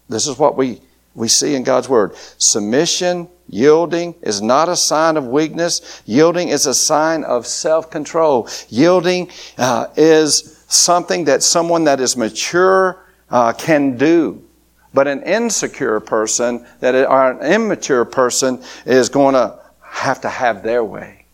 this 0.06 0.26
is 0.26 0.38
what 0.38 0.54
we, 0.54 0.82
we 1.14 1.28
see 1.28 1.54
in 1.54 1.62
God's 1.62 1.88
Word. 1.88 2.14
Submission, 2.36 3.26
yielding 3.48 4.14
is 4.20 4.42
not 4.42 4.68
a 4.68 4.76
sign 4.76 5.16
of 5.16 5.28
weakness. 5.28 6.02
Yielding 6.04 6.50
is 6.50 6.66
a 6.66 6.74
sign 6.74 7.24
of 7.24 7.46
self-control. 7.46 8.50
Yielding 8.68 9.30
uh, 9.56 9.86
is 9.96 10.62
something 10.68 11.24
that 11.24 11.42
someone 11.42 11.84
that 11.84 12.00
is 12.00 12.18
mature 12.18 13.02
uh, 13.30 13.54
can 13.54 13.96
do. 13.96 14.44
But 14.92 15.08
an 15.08 15.22
insecure 15.22 16.00
person, 16.00 16.66
that 16.80 16.94
or 16.94 17.30
an 17.30 17.50
immature 17.50 18.04
person, 18.04 18.62
is 18.84 19.08
going 19.08 19.32
to 19.32 19.58
have 19.80 20.20
to 20.20 20.28
have 20.28 20.62
their 20.62 20.84
way. 20.84 21.24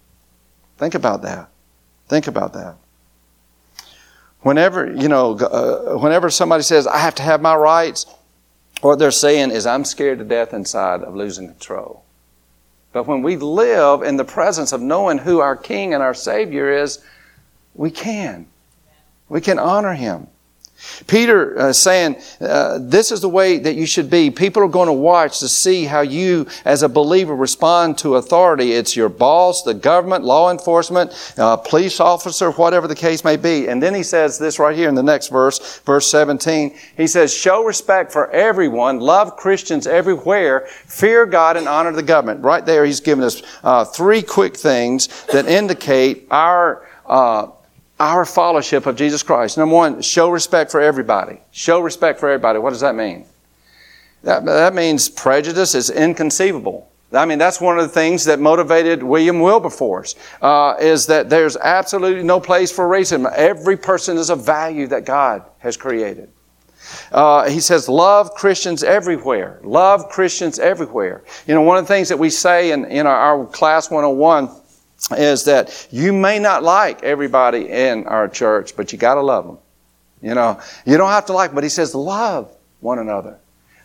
Think 0.79 0.95
about 0.95 1.23
that. 1.23 1.49
Think 2.07 2.29
about 2.29 2.53
that. 2.53 2.77
Whenever, 4.47 4.87
you 4.87 5.09
know, 5.09 5.37
uh, 5.37 5.99
whenever 5.99 6.31
somebody 6.31 6.63
says, 6.63 6.87
I 6.87 6.99
have 6.99 7.17
to 7.17 7.23
have 7.25 7.43
my 7.43 7.57
rights, 7.57 8.07
what 8.81 8.97
they're 9.01 9.11
saying 9.11 9.51
is, 9.51 9.67
I'm 9.67 9.85
scared 9.85 10.21
to 10.21 10.25
death 10.25 10.55
inside 10.55 11.03
of 11.03 11.17
losing 11.17 11.49
control. 11.49 12.05
But 12.93 13.09
when 13.09 13.23
we 13.23 13.35
live 13.35 14.03
in 14.03 14.17
the 14.17 14.25
presence 14.25 14.71
of 14.71 14.81
knowing 14.81 15.19
who 15.19 15.41
our 15.41 15.57
King 15.57 15.95
and 15.95 16.01
our 16.01 16.15
Savior 16.15 16.71
is, 16.71 17.03
we 17.75 17.91
can. 17.91 18.47
We 19.29 19.41
can 19.41 19.59
honor 19.59 19.95
Him. 19.95 20.29
Peter 21.07 21.59
uh, 21.59 21.73
saying, 21.73 22.17
uh, 22.41 22.79
This 22.81 23.11
is 23.13 23.21
the 23.21 23.29
way 23.29 23.59
that 23.59 23.75
you 23.75 23.87
should 23.87 24.11
be. 24.11 24.31
People 24.31 24.63
are 24.63 24.69
going 24.69 24.89
to 24.89 24.93
watch 24.93 25.41
to 25.41 25.49
see 25.49 25.85
how 25.85 26.01
you, 26.01 26.47
as 26.65 26.83
a 26.83 26.89
believer, 26.89 27.35
respond 27.35 27.99
to 27.99 28.17
authority. 28.17 28.73
It's 28.73 28.97
your 28.97 29.09
boss, 29.09 29.63
the 29.63 29.75
government, 29.75 30.25
law 30.25 30.51
enforcement, 30.51 31.13
uh, 31.39 31.57
police 31.57 32.01
officer, 32.01 32.51
whatever 32.53 32.89
the 32.89 32.95
case 32.95 33.25
may 33.25 33.37
be. 33.37 33.69
And 33.69 33.83
then 33.83 33.95
he 33.95 34.03
says 34.03 34.39
this 34.39 34.59
right 34.59 34.77
here 34.77 34.89
in 34.89 34.95
the 34.95 35.03
next 35.03 35.29
verse, 35.29 35.79
verse 35.81 36.11
17. 36.11 36.77
He 36.97 37.07
says, 37.07 37.35
Show 37.35 37.65
respect 37.65 38.13
for 38.13 38.31
everyone, 38.31 39.01
love 39.01 39.37
Christians 39.37 39.87
everywhere, 39.87 40.67
fear 40.87 41.27
God, 41.27 41.57
and 41.57 41.69
honor 41.69 41.93
the 41.93 42.03
government. 42.03 42.43
Right 42.43 42.65
there, 42.65 42.85
he's 42.85 43.01
given 43.01 43.25
us 43.25 43.43
uh, 43.65 43.85
three 43.85 44.23
quick 44.23 44.57
things 44.57 45.25
that 45.27 45.47
indicate 45.47 46.27
our 46.31 46.87
uh, 47.07 47.49
our 47.99 48.25
fellowship 48.25 48.87
of 48.87 48.97
Jesus 48.97 49.23
Christ. 49.23 49.57
Number 49.57 49.75
one, 49.75 50.03
show 50.03 50.29
respect 50.29 50.71
for 50.71 50.81
everybody. 50.81 51.41
Show 51.51 51.81
respect 51.81 52.21
for 52.21 52.29
everybody. 52.29 52.59
What 52.59 52.71
does 52.71 52.81
that 52.81 52.95
mean? 52.95 53.27
That, 54.23 54.45
that 54.45 54.75
means 54.75 55.09
prejudice 55.09 55.75
is 55.75 55.91
inconceivable. 55.91 56.91
I 57.13 57.25
mean, 57.25 57.39
that's 57.39 57.61
one 57.61 57.79
of 57.79 57.85
the 57.85 57.93
things 57.93 58.25
that 58.25 58.41
motivated 58.41 59.03
William 59.03 59.41
Wilberforce, 59.41 60.17
uh, 60.43 60.75
is 60.81 61.07
that 61.07 61.31
there's 61.31 61.57
absolutely 61.57 62.25
no 62.25 62.41
place 62.41 62.73
for 62.73 62.89
racism. 62.89 63.33
Every 63.33 63.77
person 63.77 64.17
is 64.17 64.31
a 64.31 64.37
value 64.37 64.89
that 64.89 65.05
God 65.05 65.45
has 65.59 65.77
created. 65.77 66.29
Uh, 67.13 67.49
he 67.49 67.61
says, 67.61 67.89
love 67.89 68.35
Christians 68.35 68.83
everywhere. 68.83 69.61
Love 69.63 70.09
Christians 70.09 70.59
everywhere. 70.59 71.23
You 71.47 71.55
know, 71.55 71.63
one 71.63 71.79
of 71.79 71.85
the 71.85 71.89
things 71.89 72.09
that 72.09 72.19
we 72.19 72.31
say 72.31 72.73
in, 72.73 72.85
in 72.87 73.07
our, 73.07 73.17
our 73.17 73.47
class 73.47 73.91
101 73.91 74.51
is 75.17 75.45
that 75.45 75.87
you 75.91 76.13
may 76.13 76.39
not 76.39 76.63
like 76.63 77.03
everybody 77.03 77.69
in 77.69 78.07
our 78.07 78.29
church, 78.29 78.77
but 78.77 78.93
you 78.93 78.99
got 78.99 79.15
to 79.15 79.23
love 79.23 79.47
them. 79.47 79.59
You 80.23 80.35
know, 80.35 80.61
you 80.85 80.97
don't 80.97 81.11
have 81.11 81.27
to 81.27 81.33
like, 81.33 81.55
but 81.55 81.63
he 81.63 81.71
says 81.71 81.95
love 81.95 82.51
one 82.81 82.99
another. 82.99 83.39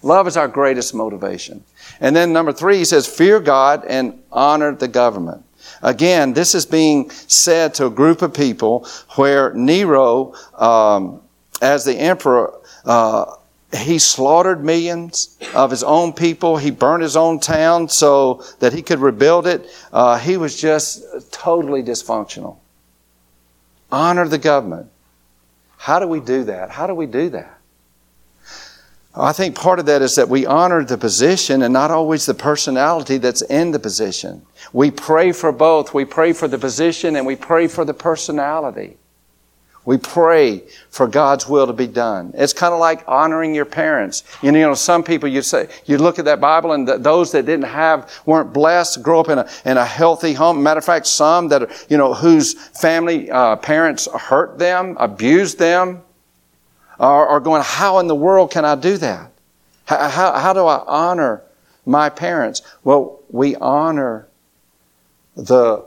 Love 0.03 0.27
is 0.27 0.37
our 0.37 0.47
greatest 0.47 0.95
motivation. 0.95 1.63
And 1.99 2.15
then 2.15 2.33
number 2.33 2.51
three, 2.51 2.77
he 2.77 2.85
says 2.85 3.07
fear 3.07 3.39
God 3.39 3.85
and 3.85 4.21
honor 4.31 4.73
the 4.73 4.87
government. 4.87 5.43
Again, 5.83 6.33
this 6.33 6.55
is 6.55 6.65
being 6.65 7.09
said 7.11 7.73
to 7.75 7.85
a 7.85 7.89
group 7.89 8.21
of 8.21 8.33
people 8.33 8.87
where 9.15 9.53
Nero, 9.53 10.33
um, 10.55 11.21
as 11.61 11.85
the 11.85 11.95
emperor, 11.95 12.53
uh, 12.85 13.35
he 13.73 13.99
slaughtered 13.99 14.63
millions 14.63 15.37
of 15.55 15.71
his 15.71 15.83
own 15.83 16.13
people. 16.13 16.57
He 16.57 16.71
burned 16.71 17.03
his 17.03 17.15
own 17.15 17.39
town 17.39 17.87
so 17.89 18.43
that 18.59 18.73
he 18.73 18.81
could 18.81 18.99
rebuild 18.99 19.47
it. 19.47 19.65
Uh, 19.93 20.17
he 20.17 20.37
was 20.37 20.59
just 20.59 21.31
totally 21.31 21.81
dysfunctional. 21.81 22.57
Honor 23.91 24.27
the 24.27 24.37
government. 24.37 24.89
How 25.77 25.99
do 25.99 26.07
we 26.07 26.19
do 26.19 26.43
that? 26.45 26.69
How 26.69 26.85
do 26.85 26.93
we 26.93 27.05
do 27.05 27.29
that? 27.29 27.59
I 29.13 29.33
think 29.33 29.55
part 29.55 29.79
of 29.79 29.85
that 29.87 30.01
is 30.01 30.15
that 30.15 30.29
we 30.29 30.45
honor 30.45 30.85
the 30.85 30.97
position 30.97 31.63
and 31.63 31.73
not 31.73 31.91
always 31.91 32.25
the 32.25 32.33
personality 32.33 33.17
that's 33.17 33.41
in 33.41 33.71
the 33.71 33.79
position. 33.79 34.45
We 34.71 34.89
pray 34.89 35.33
for 35.33 35.51
both. 35.51 35.93
We 35.93 36.05
pray 36.05 36.31
for 36.31 36.47
the 36.47 36.57
position 36.57 37.17
and 37.17 37.25
we 37.25 37.35
pray 37.35 37.67
for 37.67 37.83
the 37.83 37.93
personality. 37.93 38.97
We 39.83 39.97
pray 39.97 40.63
for 40.89 41.07
God's 41.07 41.47
will 41.47 41.65
to 41.65 41.73
be 41.73 41.87
done. 41.87 42.33
It's 42.35 42.53
kind 42.53 42.71
of 42.71 42.79
like 42.79 43.03
honoring 43.07 43.55
your 43.55 43.65
parents. 43.65 44.23
You 44.43 44.51
know, 44.51 44.75
some 44.75 45.03
people 45.03 45.27
you 45.27 45.41
say 45.41 45.69
you 45.85 45.97
look 45.97 46.19
at 46.19 46.25
that 46.25 46.39
Bible 46.39 46.73
and 46.73 46.87
those 46.87 47.31
that 47.31 47.47
didn't 47.47 47.65
have 47.65 48.11
weren't 48.25 48.53
blessed 48.53 49.01
grow 49.01 49.21
up 49.21 49.29
in 49.29 49.39
a 49.39 49.49
in 49.65 49.77
a 49.77 49.85
healthy 49.85 50.33
home. 50.33 50.61
Matter 50.61 50.77
of 50.77 50.85
fact, 50.85 51.07
some 51.07 51.47
that 51.47 51.63
are, 51.63 51.69
you 51.89 51.97
know 51.97 52.13
whose 52.13 52.53
family 52.53 53.31
uh, 53.31 53.55
parents 53.55 54.07
hurt 54.13 54.59
them, 54.59 54.95
abused 54.99 55.57
them, 55.57 56.03
are, 56.99 57.27
are, 57.27 57.39
going. 57.39 57.63
How 57.63 57.97
in 57.97 58.07
the 58.07 58.15
world 58.15 58.51
can 58.51 58.65
I 58.65 58.75
do 58.75 58.97
that? 58.97 59.31
How, 59.85 60.09
how, 60.09 60.33
how 60.37 60.53
do 60.53 60.67
I 60.67 60.83
honor 60.85 61.41
my 61.87 62.09
parents? 62.09 62.61
Well, 62.83 63.19
we 63.29 63.55
honor 63.55 64.27
the 65.35 65.83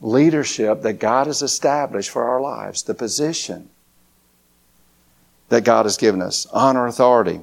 leadership 0.00 0.82
that 0.82 0.94
God 0.94 1.26
has 1.26 1.42
established 1.42 2.10
for 2.10 2.24
our 2.24 2.40
lives, 2.40 2.82
the 2.82 2.94
position 2.94 3.70
that 5.48 5.64
God 5.64 5.86
has 5.86 5.96
given 5.96 6.20
us, 6.20 6.46
honor, 6.52 6.86
authority. 6.86 7.40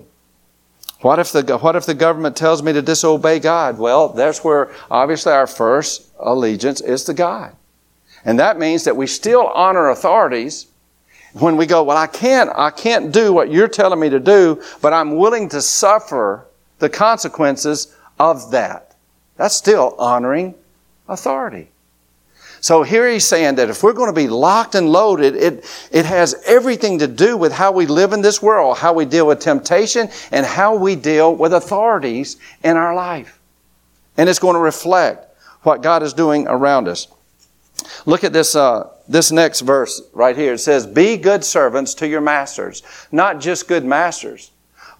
What 1.01 1.19
if, 1.19 1.31
the, 1.31 1.57
what 1.57 1.75
if 1.75 1.85
the 1.85 1.93
government 1.93 2.37
tells 2.37 2.63
me 2.63 2.71
to 2.73 2.81
disobey 2.81 3.39
God? 3.39 3.77
Well, 3.77 4.09
that's 4.09 4.43
where 4.43 4.71
obviously 4.89 5.33
our 5.33 5.47
first 5.47 6.07
allegiance 6.19 6.79
is 6.79 7.03
to 7.05 7.13
God. 7.13 7.55
And 8.25 8.39
that 8.39 8.57
means 8.57 8.85
that 8.85 8.95
we 8.95 9.07
still 9.07 9.47
honor 9.47 9.89
authorities 9.89 10.67
when 11.33 11.57
we 11.57 11.65
go, 11.65 11.83
well, 11.83 11.97
I 11.97 12.07
can't, 12.07 12.49
I 12.55 12.69
can't 12.69 13.11
do 13.11 13.33
what 13.33 13.51
you're 13.51 13.67
telling 13.67 13.99
me 13.99 14.09
to 14.09 14.19
do, 14.19 14.61
but 14.81 14.93
I'm 14.93 15.17
willing 15.17 15.49
to 15.49 15.61
suffer 15.61 16.45
the 16.79 16.89
consequences 16.89 17.93
of 18.19 18.51
that. 18.51 18.95
That's 19.35 19.55
still 19.55 19.95
honoring 19.97 20.55
authority. 21.09 21.69
So 22.63 22.81
here 22.81 23.09
he's 23.09 23.27
saying 23.27 23.55
that 23.55 23.69
if 23.69 23.83
we're 23.83 23.91
going 23.91 24.07
to 24.07 24.15
be 24.15 24.29
locked 24.29 24.73
and 24.73 24.89
loaded, 24.89 25.35
it, 25.35 25.65
it 25.91 26.05
has 26.05 26.33
everything 26.45 26.99
to 26.99 27.09
do 27.09 27.35
with 27.35 27.51
how 27.51 27.73
we 27.73 27.85
live 27.85 28.13
in 28.13 28.21
this 28.21 28.41
world, 28.41 28.77
how 28.77 28.93
we 28.93 29.03
deal 29.03 29.27
with 29.27 29.41
temptation, 29.41 30.07
and 30.31 30.45
how 30.45 30.73
we 30.73 30.95
deal 30.95 31.35
with 31.35 31.51
authorities 31.51 32.37
in 32.63 32.77
our 32.77 32.95
life. 32.95 33.37
And 34.15 34.29
it's 34.29 34.39
going 34.39 34.53
to 34.53 34.61
reflect 34.61 35.27
what 35.63 35.81
God 35.81 36.03
is 36.03 36.13
doing 36.13 36.47
around 36.47 36.87
us. 36.87 37.09
Look 38.05 38.23
at 38.23 38.31
this, 38.31 38.55
uh, 38.55 38.87
this 39.09 39.29
next 39.29 39.59
verse 39.59 40.01
right 40.13 40.37
here. 40.37 40.53
It 40.53 40.59
says, 40.59 40.87
Be 40.87 41.17
good 41.17 41.43
servants 41.43 41.93
to 41.95 42.07
your 42.07 42.21
masters. 42.21 42.81
Not 43.11 43.41
just 43.41 43.67
good 43.67 43.83
masters, 43.83 44.51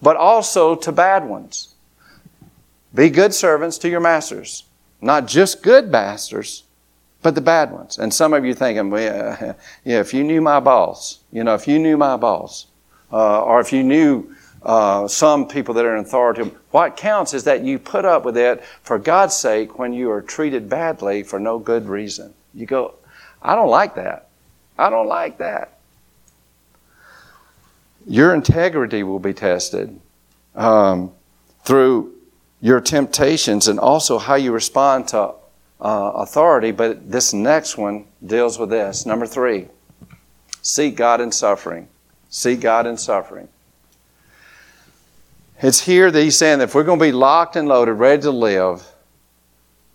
but 0.02 0.16
also 0.16 0.74
to 0.76 0.92
bad 0.92 1.26
ones. 1.26 1.74
Be 2.94 3.08
good 3.08 3.32
servants 3.32 3.78
to 3.78 3.88
your 3.88 4.00
masters. 4.00 4.64
Not 5.00 5.26
just 5.26 5.62
good 5.62 5.90
masters, 5.90 6.63
but 7.24 7.34
the 7.34 7.40
bad 7.40 7.72
ones. 7.72 7.96
And 7.98 8.12
some 8.12 8.34
of 8.34 8.44
you 8.44 8.52
thinking, 8.52 8.90
well, 8.90 9.02
yeah, 9.02 9.54
yeah 9.82 10.00
if 10.00 10.12
you 10.12 10.22
knew 10.22 10.42
my 10.42 10.60
boss, 10.60 11.20
you 11.32 11.42
know, 11.42 11.54
if 11.54 11.66
you 11.66 11.78
knew 11.78 11.96
my 11.96 12.18
boss, 12.18 12.66
uh, 13.10 13.42
or 13.42 13.60
if 13.60 13.72
you 13.72 13.82
knew 13.82 14.36
uh, 14.62 15.08
some 15.08 15.48
people 15.48 15.72
that 15.74 15.86
are 15.86 15.96
in 15.96 16.04
authority, 16.04 16.42
what 16.70 16.98
counts 16.98 17.32
is 17.32 17.44
that 17.44 17.64
you 17.64 17.78
put 17.78 18.04
up 18.04 18.26
with 18.26 18.36
it 18.36 18.62
for 18.82 18.98
God's 18.98 19.34
sake 19.34 19.78
when 19.78 19.94
you 19.94 20.10
are 20.10 20.20
treated 20.20 20.68
badly 20.68 21.22
for 21.22 21.40
no 21.40 21.58
good 21.58 21.88
reason. 21.88 22.34
You 22.52 22.66
go, 22.66 22.94
I 23.40 23.54
don't 23.54 23.70
like 23.70 23.94
that. 23.94 24.28
I 24.78 24.90
don't 24.90 25.08
like 25.08 25.38
that. 25.38 25.78
Your 28.06 28.34
integrity 28.34 29.02
will 29.02 29.18
be 29.18 29.32
tested 29.32 29.98
um, 30.54 31.10
through 31.64 32.12
your 32.60 32.82
temptations 32.82 33.66
and 33.66 33.80
also 33.80 34.18
how 34.18 34.34
you 34.34 34.52
respond 34.52 35.08
to 35.08 35.32
uh, 35.84 36.12
authority, 36.14 36.70
but 36.70 37.10
this 37.10 37.34
next 37.34 37.76
one 37.76 38.06
deals 38.24 38.58
with 38.58 38.70
this. 38.70 39.04
Number 39.04 39.26
three, 39.26 39.68
seek 40.62 40.96
God 40.96 41.20
in 41.20 41.30
suffering. 41.30 41.88
Seek 42.30 42.60
God 42.60 42.86
in 42.86 42.96
suffering. 42.96 43.48
It's 45.60 45.82
here 45.82 46.10
that 46.10 46.20
he's 46.20 46.38
saying 46.38 46.58
that 46.58 46.64
if 46.64 46.74
we're 46.74 46.84
going 46.84 46.98
to 46.98 47.04
be 47.04 47.12
locked 47.12 47.54
and 47.54 47.68
loaded, 47.68 47.92
ready 47.92 48.22
to 48.22 48.30
live, 48.30 48.78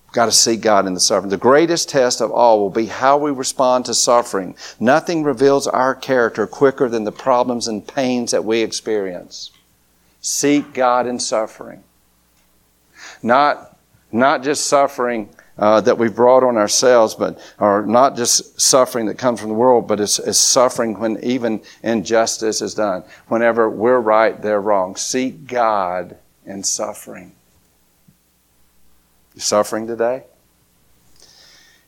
we've 0.05 0.13
got 0.13 0.25
to 0.25 0.31
seek 0.31 0.61
God 0.61 0.85
in 0.85 0.93
the 0.93 0.99
suffering. 0.99 1.31
The 1.31 1.37
greatest 1.37 1.89
test 1.89 2.21
of 2.21 2.31
all 2.31 2.59
will 2.59 2.69
be 2.69 2.85
how 2.85 3.17
we 3.17 3.31
respond 3.31 3.85
to 3.85 3.95
suffering. 3.95 4.55
Nothing 4.79 5.23
reveals 5.23 5.67
our 5.67 5.95
character 5.95 6.45
quicker 6.45 6.87
than 6.87 7.03
the 7.03 7.11
problems 7.11 7.67
and 7.67 7.85
pains 7.85 8.31
that 8.31 8.45
we 8.45 8.61
experience. 8.61 9.51
Seek 10.21 10.71
God 10.73 11.07
in 11.07 11.19
suffering. 11.19 11.83
Not, 13.23 13.75
not 14.11 14.43
just 14.43 14.67
suffering 14.67 15.29
uh, 15.59 15.81
that 15.81 15.97
we've 15.97 16.15
brought 16.15 16.43
on 16.43 16.57
ourselves, 16.57 17.13
but 17.13 17.37
are 17.59 17.85
not 17.85 18.15
just 18.15 18.59
suffering 18.59 19.05
that 19.07 19.17
comes 19.17 19.41
from 19.41 19.49
the 19.49 19.55
world, 19.55 19.87
but 19.87 19.99
it's, 19.99 20.17
it's 20.17 20.39
suffering 20.39 20.97
when 20.97 21.21
even 21.21 21.61
injustice 21.83 22.61
is 22.61 22.73
done. 22.73 23.03
Whenever 23.27 23.69
we're 23.69 23.99
right, 23.99 24.41
they're 24.41 24.61
wrong. 24.61 24.95
Seek 24.95 25.45
God 25.47 26.17
in 26.45 26.63
suffering. 26.63 27.33
You 29.35 29.41
suffering 29.41 29.85
today? 29.85 30.23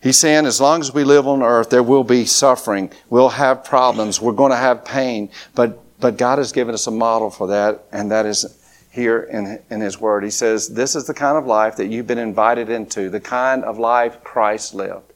He's 0.01 0.17
saying 0.17 0.45
as 0.45 0.59
long 0.59 0.81
as 0.81 0.93
we 0.93 1.03
live 1.03 1.27
on 1.27 1.41
earth, 1.41 1.69
there 1.69 1.83
will 1.83 2.03
be 2.03 2.25
suffering. 2.25 2.91
We'll 3.09 3.29
have 3.29 3.63
problems. 3.63 4.19
We're 4.19 4.33
going 4.33 4.51
to 4.51 4.57
have 4.57 4.83
pain. 4.83 5.29
But, 5.55 5.79
but 5.99 6.17
God 6.17 6.39
has 6.39 6.51
given 6.51 6.73
us 6.73 6.87
a 6.87 6.91
model 6.91 7.29
for 7.29 7.47
that, 7.47 7.85
and 7.91 8.11
that 8.11 8.25
is 8.25 8.57
here 8.91 9.21
in, 9.21 9.59
in 9.69 9.81
His 9.81 9.99
Word. 9.99 10.23
He 10.23 10.29
says, 10.29 10.69
This 10.69 10.95
is 10.95 11.07
the 11.07 11.13
kind 11.13 11.37
of 11.37 11.45
life 11.45 11.77
that 11.77 11.87
you've 11.87 12.07
been 12.07 12.17
invited 12.17 12.69
into, 12.69 13.09
the 13.09 13.19
kind 13.19 13.63
of 13.63 13.79
life 13.79 14.23
Christ 14.23 14.73
lived. 14.75 15.11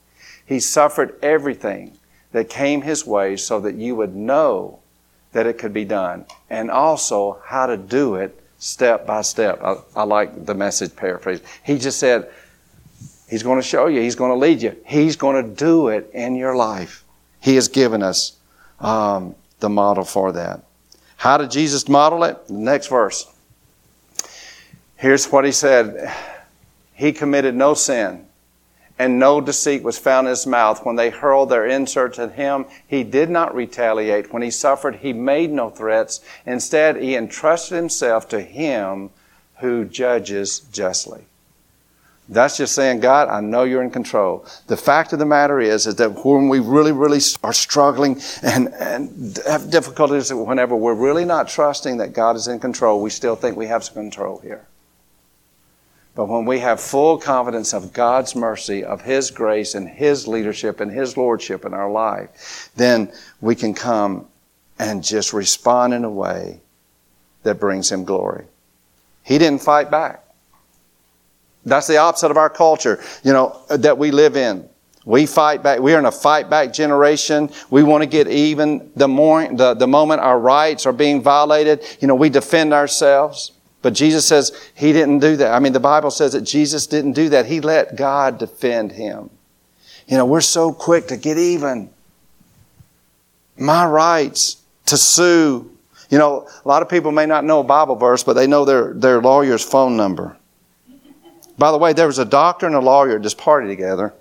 He 0.45 0.59
suffered 0.59 1.17
everything 1.21 1.97
that 2.31 2.49
came 2.49 2.81
his 2.81 3.05
way 3.05 3.37
so 3.37 3.59
that 3.61 3.75
you 3.75 3.95
would 3.95 4.15
know 4.15 4.79
that 5.31 5.45
it 5.45 5.57
could 5.57 5.73
be 5.73 5.85
done 5.85 6.25
and 6.49 6.69
also 6.71 7.39
how 7.45 7.65
to 7.65 7.77
do 7.77 8.15
it 8.15 8.41
step 8.57 9.05
by 9.05 9.21
step. 9.21 9.61
I, 9.63 9.75
I 9.95 10.03
like 10.03 10.45
the 10.45 10.53
message 10.53 10.95
paraphrase. 10.95 11.41
He 11.63 11.77
just 11.77 11.99
said, 11.99 12.29
He's 13.29 13.43
going 13.43 13.59
to 13.59 13.67
show 13.67 13.87
you, 13.87 14.01
He's 14.01 14.15
going 14.15 14.31
to 14.31 14.37
lead 14.37 14.61
you, 14.61 14.75
He's 14.85 15.15
going 15.15 15.43
to 15.43 15.55
do 15.55 15.89
it 15.89 16.09
in 16.13 16.35
your 16.35 16.55
life. 16.55 17.03
He 17.41 17.55
has 17.55 17.67
given 17.67 18.01
us 18.01 18.37
um, 18.79 19.35
the 19.59 19.69
model 19.69 20.03
for 20.03 20.31
that. 20.31 20.63
How 21.17 21.37
did 21.37 21.51
Jesus 21.51 21.87
model 21.87 22.23
it? 22.23 22.47
The 22.47 22.53
next 22.53 22.87
verse. 22.87 23.31
Here's 24.97 25.31
what 25.31 25.45
He 25.45 25.51
said 25.51 26.13
He 26.93 27.11
committed 27.11 27.55
no 27.55 27.73
sin 27.73 28.25
and 28.97 29.19
no 29.19 29.41
deceit 29.41 29.83
was 29.83 29.97
found 29.97 30.27
in 30.27 30.31
his 30.31 30.47
mouth. 30.47 30.85
When 30.85 30.95
they 30.95 31.09
hurled 31.09 31.49
their 31.49 31.65
insults 31.65 32.17
at 32.19 32.33
him, 32.33 32.65
he 32.87 33.03
did 33.03 33.29
not 33.29 33.53
retaliate. 33.53 34.31
When 34.31 34.41
he 34.41 34.51
suffered, 34.51 34.97
he 34.97 35.11
made 35.11 35.51
no 35.51 35.69
threats. 35.69 36.21
Instead, 36.45 36.97
he 36.97 37.15
entrusted 37.15 37.75
himself 37.75 38.29
to 38.29 38.41
him 38.41 39.09
who 39.57 39.85
judges 39.85 40.59
justly. 40.59 41.25
That's 42.27 42.57
just 42.57 42.73
saying, 42.73 43.01
God, 43.01 43.27
I 43.27 43.39
know 43.39 43.63
you're 43.63 43.83
in 43.83 43.91
control. 43.91 44.47
The 44.65 44.77
fact 44.77 45.13
of 45.13 45.19
the 45.19 45.27
matter 45.27 45.59
is, 45.59 45.85
is 45.85 45.95
that 45.95 46.25
when 46.25 46.49
we 46.49 46.59
really, 46.59 46.91
really 46.91 47.19
are 47.43 47.53
struggling 47.53 48.19
and, 48.41 48.73
and 48.73 49.39
have 49.45 49.69
difficulties, 49.69 50.33
whenever 50.33 50.75
we're 50.75 50.95
really 50.95 51.25
not 51.25 51.47
trusting 51.47 51.97
that 51.97 52.13
God 52.13 52.35
is 52.35 52.47
in 52.47 52.59
control, 52.59 52.99
we 53.01 53.11
still 53.11 53.35
think 53.35 53.55
we 53.55 53.67
have 53.67 53.83
some 53.83 53.93
control 53.95 54.39
here. 54.39 54.65
But 56.15 56.29
when 56.29 56.45
we 56.45 56.59
have 56.59 56.79
full 56.79 57.17
confidence 57.17 57.73
of 57.73 57.91
God's 57.91 58.35
mercy, 58.35 58.85
of 58.85 59.01
His 59.01 59.31
grace, 59.31 59.75
and 59.75 59.87
His 59.87 60.27
leadership 60.27 60.79
and 60.79 60.89
His 60.89 61.17
lordship 61.17 61.65
in 61.65 61.73
our 61.73 61.91
life, 61.91 62.71
then 62.75 63.11
we 63.41 63.53
can 63.53 63.73
come 63.73 64.27
and 64.79 65.03
just 65.03 65.33
respond 65.33 65.93
in 65.93 66.05
a 66.05 66.09
way 66.09 66.61
that 67.43 67.59
brings 67.59 67.91
Him 67.91 68.05
glory. 68.05 68.45
He 69.23 69.37
didn't 69.37 69.61
fight 69.61 69.91
back. 69.91 70.23
That's 71.65 71.87
the 71.87 71.97
opposite 71.97 72.31
of 72.31 72.37
our 72.37 72.49
culture, 72.49 73.03
you 73.23 73.33
know, 73.33 73.59
that 73.69 73.97
we 73.97 74.11
live 74.11 74.37
in. 74.37 74.69
We 75.03 75.25
fight 75.25 75.61
back. 75.61 75.79
We 75.79 75.93
are 75.93 75.99
in 75.99 76.05
a 76.05 76.11
fight 76.11 76.49
back 76.49 76.73
generation. 76.73 77.49
We 77.69 77.83
want 77.83 78.03
to 78.03 78.07
get 78.07 78.27
even 78.27 78.91
the, 78.95 79.07
more, 79.07 79.47
the, 79.47 79.73
the 79.73 79.87
moment 79.87 80.21
our 80.21 80.39
rights 80.39 80.85
are 80.85 80.93
being 80.93 81.21
violated. 81.21 81.83
You 81.99 82.07
know, 82.07 82.15
we 82.15 82.29
defend 82.29 82.73
ourselves. 82.73 83.51
But 83.85 83.93
Jesus 83.93 84.25
says 84.25 84.51
he 84.73 84.93
didn't 84.93 85.19
do 85.19 85.37
that. 85.37 85.53
I 85.53 85.59
mean, 85.59 85.71
the 85.71 85.79
Bible 85.79 86.09
says 86.09 86.31
that 86.31 86.41
Jesus 86.41 86.87
didn't 86.87 87.11
do 87.11 87.29
that. 87.29 87.45
He 87.45 87.61
let 87.61 87.95
God 87.95 88.39
defend 88.39 88.91
him. 88.91 89.29
You 90.07 90.17
know, 90.17 90.25
we're 90.25 90.41
so 90.41 90.73
quick 90.73 91.09
to 91.09 91.17
get 91.17 91.37
even. 91.37 91.91
My 93.59 93.85
rights 93.85 94.63
to 94.87 94.97
sue. 94.97 95.69
You 96.09 96.17
know, 96.17 96.47
a 96.65 96.67
lot 96.67 96.81
of 96.81 96.89
people 96.89 97.11
may 97.11 97.27
not 97.27 97.45
know 97.45 97.59
a 97.59 97.63
Bible 97.63 97.95
verse, 97.95 98.23
but 98.23 98.33
they 98.33 98.47
know 98.47 98.65
their, 98.65 98.91
their 98.95 99.21
lawyer's 99.21 99.63
phone 99.63 99.95
number. 99.95 100.35
By 101.59 101.71
the 101.71 101.77
way, 101.77 101.93
there 101.93 102.07
was 102.07 102.17
a 102.17 102.25
doctor 102.25 102.65
and 102.65 102.73
a 102.73 102.79
lawyer 102.79 103.17
at 103.17 103.21
this 103.21 103.35
party 103.35 103.67
together. 103.67 104.15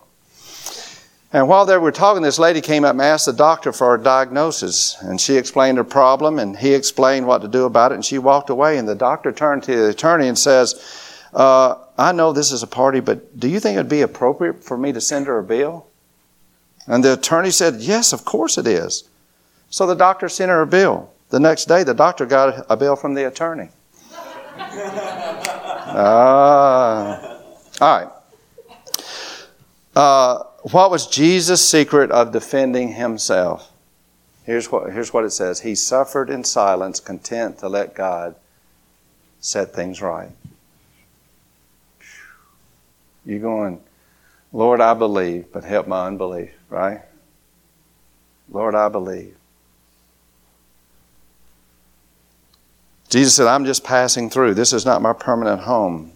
And 1.34 1.48
while 1.48 1.66
they 1.66 1.76
were 1.76 1.90
talking, 1.90 2.22
this 2.22 2.38
lady 2.38 2.60
came 2.60 2.84
up 2.84 2.92
and 2.92 3.02
asked 3.02 3.26
the 3.26 3.32
doctor 3.32 3.72
for 3.72 3.96
a 3.96 4.00
diagnosis. 4.00 4.96
And 5.00 5.20
she 5.20 5.36
explained 5.36 5.78
her 5.78 5.84
problem, 5.84 6.38
and 6.38 6.56
he 6.56 6.74
explained 6.74 7.26
what 7.26 7.42
to 7.42 7.48
do 7.48 7.64
about 7.64 7.90
it, 7.90 7.96
and 7.96 8.04
she 8.04 8.18
walked 8.18 8.50
away. 8.50 8.78
And 8.78 8.88
the 8.88 8.94
doctor 8.94 9.32
turned 9.32 9.64
to 9.64 9.74
the 9.74 9.88
attorney 9.88 10.28
and 10.28 10.38
says, 10.38 11.18
uh, 11.34 11.74
I 11.98 12.12
know 12.12 12.32
this 12.32 12.52
is 12.52 12.62
a 12.62 12.68
party, 12.68 13.00
but 13.00 13.36
do 13.38 13.48
you 13.48 13.58
think 13.58 13.74
it 13.74 13.80
would 13.80 13.88
be 13.88 14.02
appropriate 14.02 14.62
for 14.62 14.78
me 14.78 14.92
to 14.92 15.00
send 15.00 15.26
her 15.26 15.38
a 15.38 15.42
bill? 15.42 15.88
And 16.86 17.02
the 17.02 17.14
attorney 17.14 17.50
said, 17.50 17.80
Yes, 17.80 18.12
of 18.12 18.24
course 18.24 18.56
it 18.56 18.68
is. 18.68 19.08
So 19.70 19.86
the 19.86 19.96
doctor 19.96 20.28
sent 20.28 20.50
her 20.50 20.62
a 20.62 20.66
bill. 20.68 21.10
The 21.30 21.40
next 21.40 21.64
day, 21.64 21.82
the 21.82 21.94
doctor 21.94 22.26
got 22.26 22.64
a 22.70 22.76
bill 22.76 22.94
from 22.94 23.14
the 23.14 23.26
attorney. 23.26 23.70
Ah. 25.96 27.20
uh, 27.20 27.84
all 27.84 27.98
right. 27.98 28.12
Uh, 29.94 30.44
what 30.70 30.90
was 30.90 31.06
Jesus' 31.06 31.68
secret 31.68 32.10
of 32.10 32.32
defending 32.32 32.94
himself? 32.94 33.70
Here's 34.44 34.72
what, 34.72 34.92
here's 34.92 35.12
what 35.12 35.24
it 35.24 35.30
says 35.30 35.60
He 35.60 35.74
suffered 35.74 36.30
in 36.30 36.42
silence, 36.42 37.00
content 37.00 37.58
to 37.58 37.68
let 37.68 37.94
God 37.94 38.34
set 39.40 39.74
things 39.74 40.00
right. 40.00 40.30
You're 43.26 43.40
going, 43.40 43.80
Lord, 44.52 44.80
I 44.80 44.94
believe, 44.94 45.52
but 45.52 45.64
help 45.64 45.86
my 45.86 46.06
unbelief, 46.06 46.50
right? 46.70 47.00
Lord, 48.50 48.74
I 48.74 48.88
believe. 48.88 49.36
Jesus 53.08 53.34
said, 53.34 53.46
I'm 53.46 53.64
just 53.64 53.84
passing 53.84 54.28
through. 54.28 54.54
This 54.54 54.72
is 54.72 54.84
not 54.84 55.02
my 55.02 55.12
permanent 55.12 55.62
home. 55.62 56.12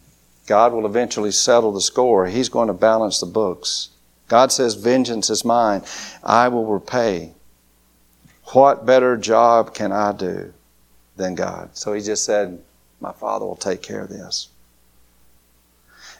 God 0.46 0.72
will 0.72 0.86
eventually 0.86 1.30
settle 1.30 1.72
the 1.72 1.80
score. 1.80 2.26
He's 2.26 2.48
going 2.48 2.68
to 2.68 2.74
balance 2.74 3.20
the 3.20 3.26
books. 3.26 3.90
God 4.28 4.52
says, 4.52 4.74
Vengeance 4.74 5.30
is 5.30 5.44
mine. 5.44 5.82
I 6.22 6.48
will 6.48 6.66
repay. 6.66 7.32
What 8.52 8.86
better 8.86 9.16
job 9.16 9.74
can 9.74 9.92
I 9.92 10.12
do 10.12 10.52
than 11.16 11.34
God? 11.34 11.76
So 11.76 11.92
he 11.92 12.02
just 12.02 12.24
said, 12.24 12.62
My 13.00 13.12
Father 13.12 13.44
will 13.44 13.56
take 13.56 13.82
care 13.82 14.02
of 14.02 14.08
this. 14.08 14.48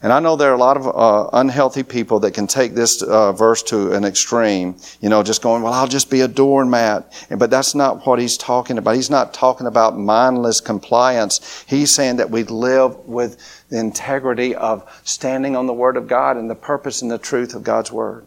And 0.01 0.13
I 0.13 0.21
know 0.21 0.37
there 0.37 0.51
are 0.51 0.55
a 0.55 0.59
lot 0.59 0.77
of 0.77 0.87
uh, 0.87 1.31
unhealthy 1.33 1.83
people 1.83 2.21
that 2.21 2.33
can 2.33 2.47
take 2.47 2.75
this 2.75 3.03
uh, 3.03 3.33
verse 3.33 3.63
to 3.65 3.93
an 3.93 4.05
extreme, 4.05 4.77
you 5.01 5.09
know, 5.09 5.25
just 5.25 5.43
going, 5.43 5.63
well, 5.63 5.73
I'll 5.73 5.89
just 5.89 6.09
be 6.09 6.21
a 6.21 6.29
doormat. 6.29 7.27
But 7.37 7.51
that's 7.51 7.75
not 7.75 8.07
what 8.07 8.21
he's 8.21 8.37
talking 8.37 8.79
about. 8.79 8.95
He's 8.95 9.11
not 9.11 9.35
talking 9.35 9.67
about 9.67 9.99
mindless 9.99 10.61
compliance. 10.61 11.65
He's 11.67 11.91
saying 11.91 12.17
that 12.17 12.31
we 12.31 12.45
live 12.45 12.97
with 13.09 13.65
the 13.71 13.79
integrity 13.81 14.55
of 14.55 14.89
standing 15.03 15.57
on 15.57 15.67
the 15.67 15.75
Word 15.75 15.97
of 15.97 16.07
God 16.07 16.37
and 16.37 16.49
the 16.49 16.55
purpose 16.55 17.03
and 17.03 17.11
the 17.11 17.19
truth 17.19 17.55
of 17.55 17.65
God's 17.65 17.91
Word. 17.91 18.25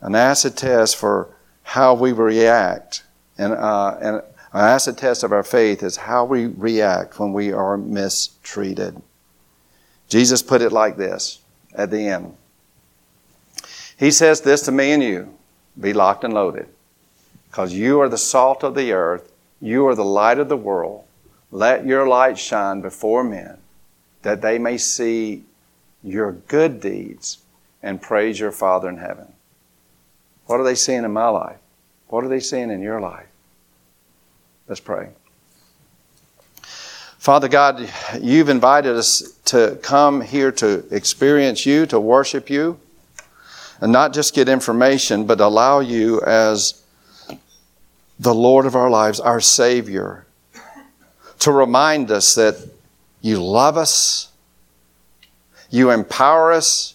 An 0.00 0.14
acid 0.14 0.56
test 0.56 0.96
for 0.96 1.36
how 1.62 1.94
we 1.94 2.12
react 2.12 3.04
and, 3.36 3.52
uh, 3.52 3.96
and 4.00 4.22
an 4.52 4.60
acid 4.60 4.98
test 4.98 5.22
of 5.22 5.32
our 5.32 5.42
faith 5.42 5.82
is 5.82 5.96
how 5.96 6.24
we 6.24 6.46
react 6.46 7.18
when 7.18 7.32
we 7.32 7.52
are 7.52 7.76
mistreated. 7.76 9.00
Jesus 10.08 10.42
put 10.42 10.60
it 10.60 10.72
like 10.72 10.96
this 10.96 11.40
at 11.74 11.90
the 11.90 12.06
end. 12.08 12.36
He 13.98 14.10
says 14.10 14.42
this 14.42 14.62
to 14.62 14.72
me 14.72 14.92
and 14.92 15.02
you 15.02 15.34
be 15.80 15.94
locked 15.94 16.24
and 16.24 16.34
loaded, 16.34 16.68
because 17.48 17.72
you 17.72 18.00
are 18.00 18.08
the 18.08 18.18
salt 18.18 18.62
of 18.62 18.74
the 18.74 18.92
earth, 18.92 19.32
you 19.60 19.86
are 19.86 19.94
the 19.94 20.04
light 20.04 20.38
of 20.38 20.50
the 20.50 20.56
world. 20.56 21.04
Let 21.50 21.86
your 21.86 22.06
light 22.06 22.38
shine 22.38 22.82
before 22.82 23.24
men, 23.24 23.58
that 24.20 24.42
they 24.42 24.58
may 24.58 24.76
see 24.76 25.44
your 26.02 26.32
good 26.32 26.80
deeds 26.80 27.38
and 27.82 28.02
praise 28.02 28.38
your 28.38 28.52
Father 28.52 28.88
in 28.88 28.98
heaven. 28.98 29.32
What 30.46 30.60
are 30.60 30.64
they 30.64 30.74
seeing 30.74 31.04
in 31.04 31.12
my 31.12 31.28
life? 31.28 31.58
What 32.08 32.24
are 32.24 32.28
they 32.28 32.40
seeing 32.40 32.70
in 32.70 32.82
your 32.82 33.00
life? 33.00 33.28
Let's 34.72 34.80
pray. 34.80 35.10
Father 37.18 37.46
God, 37.46 37.92
you've 38.18 38.48
invited 38.48 38.96
us 38.96 39.38
to 39.44 39.78
come 39.82 40.22
here 40.22 40.50
to 40.52 40.86
experience 40.90 41.66
you, 41.66 41.84
to 41.84 42.00
worship 42.00 42.48
you, 42.48 42.80
and 43.82 43.92
not 43.92 44.14
just 44.14 44.34
get 44.34 44.48
information, 44.48 45.26
but 45.26 45.40
allow 45.40 45.80
you 45.80 46.22
as 46.22 46.82
the 48.18 48.34
Lord 48.34 48.64
of 48.64 48.74
our 48.74 48.88
lives, 48.88 49.20
our 49.20 49.42
Savior, 49.42 50.24
to 51.40 51.52
remind 51.52 52.10
us 52.10 52.34
that 52.36 52.56
you 53.20 53.44
love 53.44 53.76
us, 53.76 54.32
you 55.68 55.90
empower 55.90 56.50
us, 56.50 56.94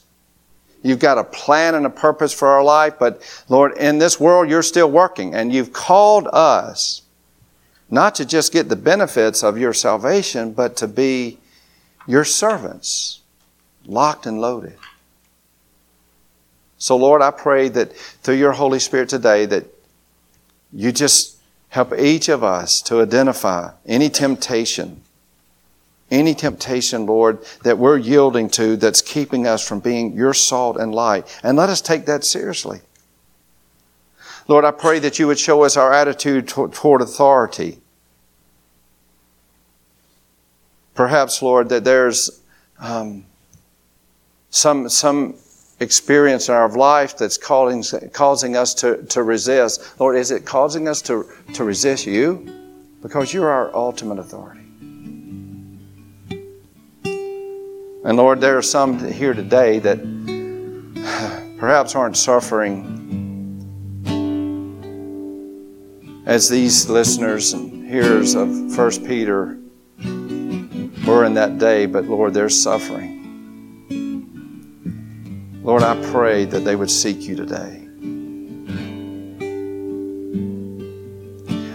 you've 0.81 0.97
got 0.97 1.19
a 1.19 1.23
plan 1.23 1.75
and 1.75 1.85
a 1.85 1.91
purpose 1.91 2.33
for 2.33 2.47
our 2.47 2.63
life, 2.63 2.95
but 2.97 3.21
Lord, 3.49 3.77
in 3.77 3.99
this 3.99 4.19
world 4.19 4.49
you're 4.49 4.63
still 4.63 4.89
working 4.89 5.35
and 5.35 5.53
you've 5.53 5.73
called 5.73 6.27
us 6.33 7.03
not 7.89 8.15
to 8.15 8.25
just 8.25 8.51
get 8.51 8.69
the 8.69 8.75
benefits 8.75 9.43
of 9.43 9.57
your 9.57 9.73
salvation, 9.73 10.51
but 10.51 10.75
to 10.77 10.87
be 10.87 11.37
your 12.05 12.23
servants, 12.23 13.21
locked 13.85 14.25
and 14.25 14.41
loaded. 14.41 14.77
So, 16.77 16.95
Lord, 16.95 17.21
I 17.21 17.31
pray 17.31 17.69
that 17.69 17.95
through 17.95 18.35
your 18.35 18.51
Holy 18.51 18.79
Spirit 18.79 19.09
today 19.09 19.45
that 19.45 19.65
you 20.71 20.91
just 20.91 21.37
Help 21.69 21.97
each 21.97 22.29
of 22.29 22.43
us 22.43 22.81
to 22.83 23.01
identify 23.01 23.71
any 23.85 24.09
temptation, 24.09 25.01
any 26.09 26.33
temptation, 26.33 27.05
Lord, 27.05 27.39
that 27.63 27.77
we're 27.77 27.97
yielding 27.97 28.49
to 28.51 28.77
that's 28.77 29.01
keeping 29.01 29.45
us 29.45 29.67
from 29.67 29.79
being 29.79 30.13
your 30.13 30.33
salt 30.33 30.77
and 30.77 30.95
light. 30.95 31.39
And 31.43 31.57
let 31.57 31.69
us 31.69 31.81
take 31.81 32.05
that 32.05 32.23
seriously. 32.23 32.81
Lord, 34.47 34.63
I 34.63 34.71
pray 34.71 34.99
that 34.99 35.19
you 35.19 35.27
would 35.27 35.39
show 35.39 35.63
us 35.63 35.75
our 35.75 35.91
attitude 35.91 36.47
toward 36.47 37.01
authority. 37.01 37.79
Perhaps, 40.95 41.41
Lord, 41.41 41.69
that 41.69 41.83
there's 41.83 42.41
um, 42.79 43.25
some, 44.49 44.87
some 44.87 45.35
experience 45.79 46.47
in 46.47 46.55
our 46.55 46.69
life 46.69 47.17
that's 47.17 47.37
causing, 47.37 48.09
causing 48.11 48.55
us 48.55 48.73
to, 48.75 49.03
to 49.07 49.21
resist. 49.21 49.99
Lord, 49.99 50.15
is 50.15 50.31
it 50.31 50.45
causing 50.45 50.87
us 50.87 51.01
to, 51.03 51.29
to 51.53 51.63
resist 51.63 52.05
you? 52.05 52.53
Because 53.01 53.33
you're 53.33 53.49
our 53.49 53.75
ultimate 53.75 54.17
authority. 54.17 54.61
And 58.05 58.15
Lord, 58.15 58.39
there 58.39 58.57
are 58.57 58.61
some 58.61 59.11
here 59.11 59.33
today 59.33 59.79
that 59.79 59.99
perhaps 61.59 61.95
aren't 61.95 62.15
suffering 62.15 63.06
as 66.27 66.49
these 66.49 66.89
listeners 66.89 67.53
and 67.53 67.87
hearers 67.87 68.35
of 68.35 68.49
1 68.49 69.05
Peter 69.05 69.57
were 71.07 71.23
in 71.23 71.33
that 71.35 71.57
day, 71.57 71.85
but 71.85 72.03
Lord, 72.03 72.33
they're 72.33 72.49
suffering. 72.49 73.15
Lord, 75.63 75.83
I 75.83 75.95
pray 76.11 76.43
that 76.43 76.65
they 76.65 76.75
would 76.75 76.91
seek 76.91 77.21
you 77.21 77.37
today. 77.37 77.87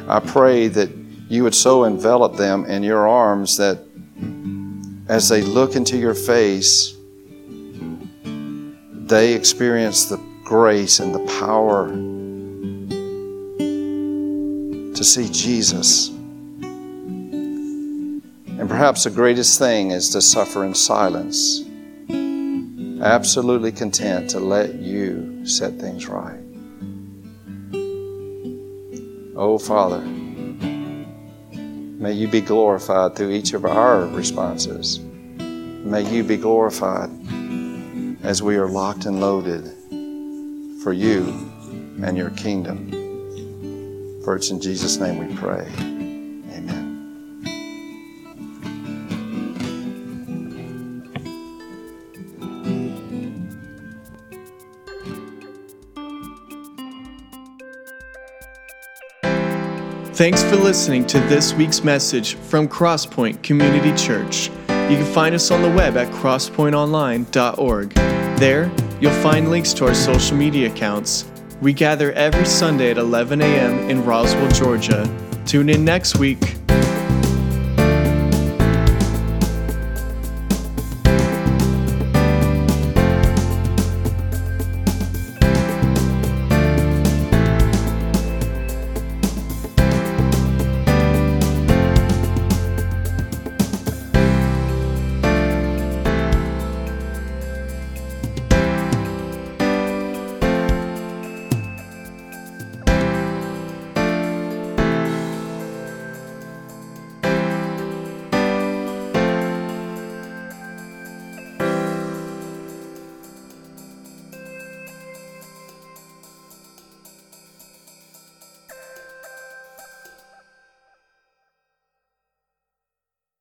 I 0.06 0.20
pray 0.20 0.68
that 0.68 0.90
you 1.30 1.44
would 1.44 1.54
so 1.54 1.84
envelop 1.84 2.36
them 2.36 2.66
in 2.66 2.82
your 2.82 3.08
arms 3.08 3.56
that 3.56 3.78
as 5.08 5.30
they 5.30 5.40
look 5.40 5.76
into 5.76 5.96
your 5.96 6.12
face, 6.12 6.94
they 8.22 9.32
experience 9.32 10.10
the 10.10 10.20
grace 10.44 11.00
and 11.00 11.14
the 11.14 11.26
power 11.40 12.11
to 15.02 15.08
see 15.08 15.28
Jesus. 15.28 16.10
And 16.10 16.62
perhaps 18.68 19.02
the 19.02 19.10
greatest 19.10 19.58
thing 19.58 19.90
is 19.90 20.10
to 20.10 20.22
suffer 20.22 20.64
in 20.64 20.76
silence, 20.76 21.64
absolutely 23.02 23.72
content 23.72 24.30
to 24.30 24.38
let 24.38 24.74
you 24.74 25.44
set 25.44 25.80
things 25.80 26.06
right. 26.06 26.38
Oh, 29.34 29.58
Father, 29.58 30.02
may 31.98 32.12
you 32.12 32.28
be 32.28 32.40
glorified 32.40 33.16
through 33.16 33.32
each 33.32 33.54
of 33.54 33.64
our 33.64 34.06
responses. 34.06 35.00
May 35.00 36.08
you 36.08 36.22
be 36.22 36.36
glorified 36.36 37.10
as 38.22 38.40
we 38.40 38.54
are 38.54 38.68
locked 38.68 39.06
and 39.06 39.20
loaded 39.20 39.64
for 40.84 40.92
you 40.92 41.24
and 42.04 42.16
your 42.16 42.30
kingdom. 42.30 43.01
For 44.24 44.36
it's 44.36 44.50
in 44.50 44.60
Jesus' 44.60 44.98
name 44.98 45.18
we 45.18 45.34
pray. 45.34 45.66
Amen. 45.78 46.92
Thanks 60.14 60.44
for 60.44 60.54
listening 60.54 61.04
to 61.08 61.18
this 61.20 61.52
week's 61.54 61.82
message 61.82 62.34
from 62.34 62.68
Crosspoint 62.68 63.42
Community 63.42 63.92
Church. 63.96 64.50
You 64.68 64.98
can 64.98 65.12
find 65.12 65.34
us 65.34 65.50
on 65.50 65.62
the 65.62 65.70
web 65.70 65.96
at 65.96 66.12
crosspointonline.org. 66.12 67.90
There, 68.38 68.70
you'll 69.00 69.22
find 69.22 69.50
links 69.50 69.72
to 69.74 69.86
our 69.86 69.94
social 69.94 70.36
media 70.36 70.70
accounts 70.70 71.31
we 71.62 71.72
gather 71.72 72.12
every 72.12 72.44
Sunday 72.44 72.90
at 72.90 72.98
11 72.98 73.40
a.m. 73.40 73.88
in 73.88 74.04
Roswell, 74.04 74.50
Georgia. 74.50 75.08
Tune 75.46 75.68
in 75.68 75.84
next 75.84 76.18
week 76.18 76.56